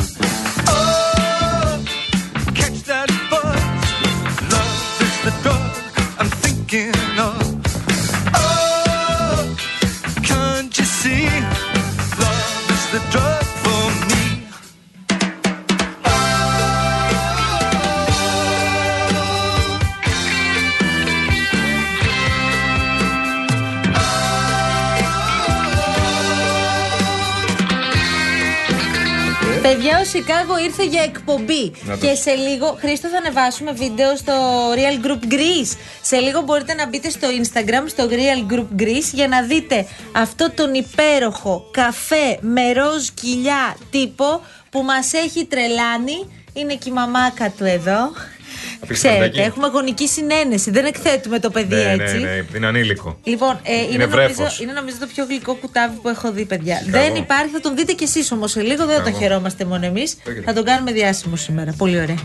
Σικάγο 30.21 30.59
ήρθε 30.59 30.85
για 30.85 31.03
εκπομπή. 31.03 31.73
Να 31.83 31.99
το. 31.99 32.07
Και 32.07 32.15
σε 32.15 32.35
λίγο, 32.35 32.77
Χρήστο, 32.81 33.09
θα 33.09 33.17
ανεβάσουμε 33.17 33.73
βίντεο 33.73 34.17
στο 34.17 34.33
Real 34.75 35.07
Group 35.07 35.33
Greece. 35.33 35.77
Σε 36.03 36.17
λίγο 36.17 36.41
μπορείτε 36.41 36.75
να 36.75 36.89
μπείτε 36.89 37.11
στο 37.11 37.29
Instagram, 37.41 37.85
στο 37.87 38.09
Real 38.11 38.53
Group 38.53 38.83
Greece, 38.83 39.11
για 39.13 39.29
να 39.29 39.43
δείτε 39.43 39.87
αυτό 40.13 40.51
τον 40.51 40.75
υπέροχο 40.75 41.69
καφέ 41.71 42.39
με 42.41 42.73
ροζ 42.73 43.07
κοιλιά 43.15 43.77
τύπο 43.91 44.41
που 44.71 44.83
μας 44.83 45.13
έχει 45.13 45.45
τρελάνει. 45.45 46.43
Είναι 46.53 46.75
και 46.75 46.89
η 46.89 46.93
μαμάκα 46.93 47.51
του 47.51 47.65
εδώ. 47.65 48.13
Αφήστε 48.83 49.09
Ξέρετε, 49.09 49.21
φαντάκι. 49.31 49.41
έχουμε 49.49 49.69
γονική 49.69 50.09
συνένεση. 50.09 50.71
Δεν 50.71 50.85
εκθέτουμε 50.85 51.39
το 51.39 51.51
παιδί 51.51 51.75
Ναι, 51.75 51.81
έτσι. 51.99 52.19
ναι, 52.19 52.29
ναι, 52.29 52.45
είναι 52.57 52.67
ανήλικο. 52.67 53.19
Λοιπόν, 53.25 53.61
ε, 53.63 53.73
είναι, 53.75 53.83
Είναι 53.83 54.05
νομίζω, 54.05 54.17
βρέφος. 54.17 54.61
είναι 54.61 54.73
νομίζω 54.73 54.97
το 55.01 55.07
πιο 55.15 55.25
γλυκό 55.29 55.55
κουτάβι 55.55 55.97
που 56.03 56.09
έχω 56.09 56.33
δει, 56.33 56.45
παιδιά. 56.45 56.83
Μπράβο. 56.87 57.07
Δεν 57.07 57.15
υπάρχει, 57.23 57.49
θα 57.53 57.61
τον 57.61 57.77
δείτε 57.77 57.93
κι 57.93 58.05
εσείς 58.05 58.33
όμως 58.33 58.51
σε 58.51 58.61
λίγο, 58.61 58.77
δεν 58.87 58.97
θα 58.97 59.03
τον 59.03 59.03
Μπράβο. 59.03 59.19
χαιρόμαστε 59.19 59.65
μόνο 59.65 59.87
εμείς. 59.87 60.17
Λέγεται. 60.25 60.45
Θα 60.47 60.53
τον 60.53 60.65
κάνουμε 60.65 60.93
διάσημο 60.93 61.37
σήμερα. 61.37 61.75
Πολύ 61.79 62.01
ωραία. 62.01 62.17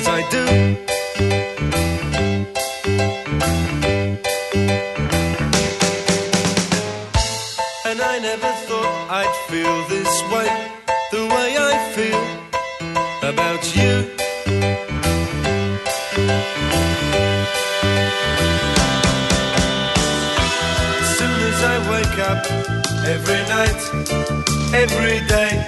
As 0.00 0.08
I 0.08 0.22
do. 0.30 0.46
And 7.88 7.98
I 8.00 8.18
never 8.30 8.50
thought 8.66 8.94
I'd 9.20 9.36
feel 9.50 9.76
this 9.94 10.14
way, 10.32 10.50
the 11.14 11.24
way 11.34 11.48
I 11.70 11.74
feel 11.96 12.26
about 13.30 13.62
you. 13.76 13.94
As 21.00 21.08
soon 21.18 21.38
as 21.50 21.60
I 21.72 21.76
wake 21.92 22.18
up, 22.30 22.42
every 23.14 23.42
night, 23.56 23.80
every 24.82 25.18
day, 25.26 25.59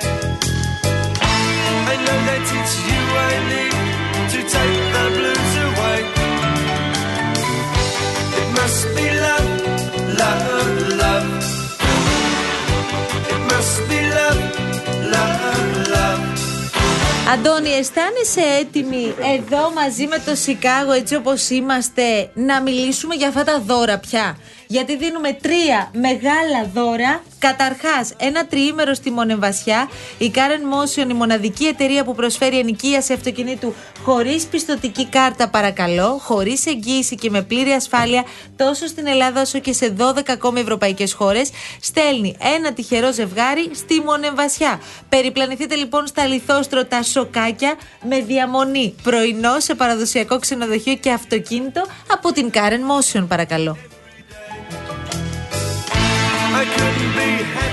Αντώνη, 17.33 17.71
αισθάνεσαι 17.71 18.41
έτοιμη 18.61 19.15
εδώ 19.37 19.71
μαζί 19.75 20.07
με 20.07 20.23
το 20.27 20.35
Σικάγο, 20.35 20.93
έτσι 20.93 21.15
όπως 21.15 21.51
είμαστε, 21.51 22.31
να 22.35 22.61
μιλήσουμε 22.61 23.15
για 23.15 23.29
αυτά 23.29 23.45
τα 23.45 23.61
δώρα 23.61 23.99
πια; 23.99 24.39
Γιατί 24.73 24.97
δίνουμε 24.97 25.33
τρία 25.33 25.91
μεγάλα 25.93 26.71
δώρα. 26.75 27.23
Καταρχάς, 27.39 28.13
ένα 28.17 28.47
τριήμερο 28.47 28.95
στη 28.95 29.11
Μονεμβασιά. 29.11 29.89
Η 30.19 30.33
Karen 30.35 30.65
Motion, 30.75 31.11
η 31.11 31.13
μοναδική 31.13 31.65
εταιρεία 31.65 32.05
που 32.05 32.15
προσφέρει 32.15 32.59
ενοικίαση 32.59 33.13
αυτοκινήτου 33.13 33.75
χωρίς 34.05 34.45
πιστοτική 34.45 35.07
κάρτα, 35.07 35.49
παρακαλώ, 35.49 36.19
χωρίς 36.23 36.67
εγγύηση 36.67 37.15
και 37.15 37.31
με 37.31 37.43
πλήρη 37.43 37.71
ασφάλεια 37.71 38.25
τόσο 38.57 38.87
στην 38.87 39.07
Ελλάδα 39.07 39.41
όσο 39.41 39.59
και 39.59 39.73
σε 39.73 39.95
12 39.99 40.29
ακόμη 40.29 40.61
ευρωπαϊκές 40.61 41.13
χώρες. 41.13 41.51
Στέλνει 41.81 42.37
ένα 42.57 42.73
τυχερό 42.73 43.13
ζευγάρι 43.13 43.71
στη 43.75 44.01
Μονεμβασιά. 44.01 44.81
Περιπλανηθείτε 45.09 45.75
λοιπόν 45.75 46.07
στα 46.07 46.27
λιθόστρωτα 46.27 47.03
σοκάκια 47.03 47.75
με 48.09 48.21
διαμονή 48.21 48.95
πρωινό 49.03 49.61
σε 49.61 49.75
παραδοσιακό 49.75 50.39
ξενοδοχείο 50.39 50.95
και 50.95 51.11
αυτοκίνητο 51.11 51.87
από 52.13 52.33
την 52.33 52.51
Karen 52.55 53.19
Motion, 53.19 53.25
παρακαλώ. 53.29 53.77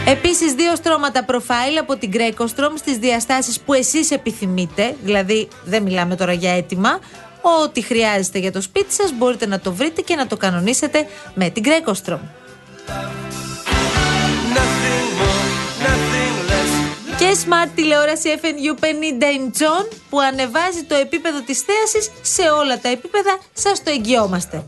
Επίσης, 0.06 0.54
δύο 0.54 0.75
στρώματα 0.75 1.23
προφάιλ 1.23 1.78
από 1.78 1.97
την 1.97 2.12
Greco 2.13 2.45
στις 2.75 2.97
διαστάσεις 2.97 3.60
που 3.60 3.73
εσείς 3.73 4.12
επιθυμείτε. 4.12 4.95
Δηλαδή, 5.04 5.47
δεν 5.63 5.84
μιλάμε 5.84 6.15
τώρα 6.15 6.34
για 6.34 6.52
έτοιμα. 6.52 6.99
Ό,τι 7.63 7.82
χρειάζεστε 7.82 8.39
για 8.39 8.52
το 8.52 8.62
σπίτι 8.62 8.93
σας 8.93 9.12
μπορείτε 9.17 9.45
να 9.45 9.60
το 9.60 9.73
βρείτε 9.73 10.02
και 10.02 10.15
να 10.15 10.28
το 10.28 10.38
κανονίσετε 10.38 11.08
με 11.34 11.49
την 11.49 11.63
Greco 11.65 11.93
Nothing 14.56 15.08
more, 15.19 15.49
nothing 15.86 16.36
less. 16.49 16.71
Και 17.17 17.38
smart 17.45 17.69
τηλεόραση 17.75 18.39
FNU 18.41 18.84
50 18.84 18.86
inch 19.23 19.62
on 19.62 19.86
που 20.10 20.19
ανεβάζει 20.19 20.84
το 20.88 20.95
επίπεδο 20.95 21.41
της 21.41 21.60
θέασης 21.62 22.12
σε 22.21 22.41
όλα 22.41 22.80
τα 22.80 22.89
επίπεδα. 22.89 23.39
Σας 23.54 23.84
το 23.84 23.91
εγγυόμαστε. 23.91 24.63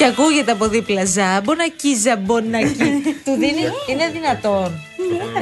Και 0.00 0.06
ακούγεται 0.06 0.52
από 0.52 0.68
δίπλα 0.68 1.04
ζάμπονακι, 1.04 1.94
ζαμπονακι. 1.94 3.02
Του 3.24 3.32
δίνει, 3.38 3.62
είναι 3.90 4.10
δυνατόν. 4.12 4.72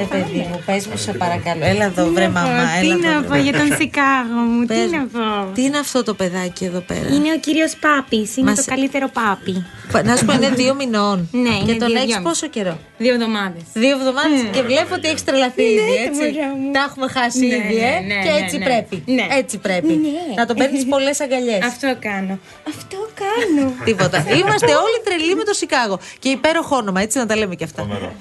Ε, 0.00 0.04
παιδί 0.10 0.46
μου, 0.50 0.62
πες 0.66 0.86
μου 0.86 0.96
σε 0.96 1.12
παρακαλώ. 1.12 1.64
Έλα 1.64 1.84
εδώ, 1.84 2.06
βρε 2.12 2.28
μαμά. 2.28 2.64
Τι 2.80 2.86
Έλα 2.86 2.96
να 2.96 3.10
εδώ, 3.10 3.20
πω 3.22 3.28
βρε. 3.28 3.40
για 3.40 3.52
τον 3.52 3.66
Σικάγο 3.78 4.40
μου, 4.50 4.60
τι 4.60 4.66
Πες 4.74 4.90
να 4.90 4.98
μου. 4.98 5.08
πω. 5.12 5.52
Τι 5.54 5.62
είναι 5.62 5.78
αυτό 5.78 6.02
το 6.02 6.14
παιδάκι 6.14 6.64
εδώ 6.64 6.80
πέρα; 6.80 7.08
Είναι 7.14 7.32
ο 7.32 7.38
κύριος 7.38 7.76
Πάπης, 7.80 8.36
είναι 8.36 8.50
Μας- 8.50 8.64
το 8.64 8.74
καλύτερο 8.74 9.08
πάπι. 9.08 9.66
Πα- 9.92 10.02
Να 10.02 10.16
σου 10.16 10.24
πω, 10.24 10.32
είναι 10.32 10.48
δύο 10.50 10.74
μηνών. 10.74 11.28
Ναι, 11.32 11.48
Και 11.48 11.54
είναι 11.54 11.78
τον 11.78 11.88
δύο, 11.88 11.96
έχεις 11.96 12.06
δυόμιση. 12.06 12.20
πόσο 12.22 12.46
καιρό; 12.46 12.78
Δύο 12.98 13.14
εβδομάδες. 13.14 13.62
Δύο 13.72 13.90
εβδομάδες 13.98 14.40
και 14.52 14.62
βλέπω 14.62 14.94
ότι 14.94 15.08
έχεις 15.08 15.24
τρελαθεί 15.24 15.62
ήδη, 15.62 15.80
Ναι, 15.80 16.06
έτσι. 16.06 16.20
μωρά 16.38 16.48
μου. 16.56 16.70
Τα 16.72 16.80
έχουμε 16.88 17.08
χάσει 17.08 17.38
Ναι, 17.46 17.54
ήδη, 17.54 17.76
ε. 17.76 17.90
ναι, 17.90 18.14
ναι, 18.14 18.22
και 18.24 18.30
ναι, 18.30 18.38
έτσι 18.44 18.58
ναι. 18.58 18.64
πρέπει. 18.64 19.02
Ναι. 19.06 19.26
Έτσι 19.30 19.58
πρέπει. 19.58 19.92
Ναι. 19.94 20.34
Να 20.36 20.46
τον 20.46 20.56
παίρνεις 20.56 20.84
πολλές 20.86 21.20
αγκαλιές. 21.20 21.64
Αυτό 21.64 21.96
κάνω. 22.00 22.38
Αυτό 22.68 22.96
κάνω. 23.24 23.72
Τίποτα. 23.88 24.18
Είμαστε 24.40 24.72
όλοι 24.84 24.98
τρελοί 25.04 25.34
με 25.34 25.44
το 25.44 25.52
Σικάγο. 25.52 25.98
Και 26.18 26.28
υπέροχο 26.28 26.76
όνομα, 26.76 27.00
έτσι 27.00 27.18
να 27.18 27.26
τα 27.26 27.36
λέμε 27.36 27.54
και 27.54 27.64
αυτά. 27.64 27.82
Φοβερό. 27.82 28.12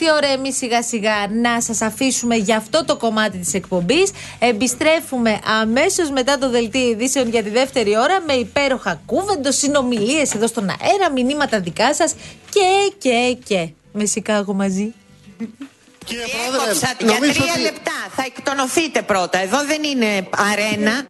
Ήρθε 0.00 0.12
η 0.12 0.16
ώρα 0.16 0.32
εμεί 0.32 0.52
σιγά 0.52 0.82
σιγά 0.82 1.28
να 1.42 1.60
σας 1.60 1.80
αφήσουμε 1.80 2.36
για 2.36 2.56
αυτό 2.56 2.84
το 2.84 2.96
κομμάτι 2.96 3.38
της 3.38 3.54
εκπομπής. 3.54 4.10
Επιστρέφουμε 4.38 5.38
αμέσως 5.60 6.10
μετά 6.10 6.38
το 6.38 6.50
δελτίο 6.50 6.88
ειδήσεων 6.88 7.28
για 7.28 7.42
τη 7.42 7.50
δεύτερη 7.50 7.98
ώρα 7.98 8.20
με 8.26 8.32
υπέροχα 8.32 9.00
κούβεντο, 9.06 9.52
συνομιλίες 9.52 10.34
εδώ 10.34 10.46
στον 10.46 10.68
αέρα, 10.68 11.10
μηνύματα 11.12 11.60
δικά 11.60 11.94
σας 11.94 12.14
και, 12.50 12.92
και, 12.98 13.36
και. 13.44 13.68
Με 13.92 14.04
Σικάγο 14.04 14.52
μαζί. 14.52 14.94
Έκοψα 16.10 16.94
για 16.98 17.32
τρία 17.32 17.62
λεπτά. 17.62 17.92
Θα 18.16 18.22
εκτονωθείτε 18.26 19.02
πρώτα. 19.02 19.38
Εδώ 19.38 19.64
δεν 19.64 19.82
είναι 19.82 20.28
αρένα. 20.50 21.06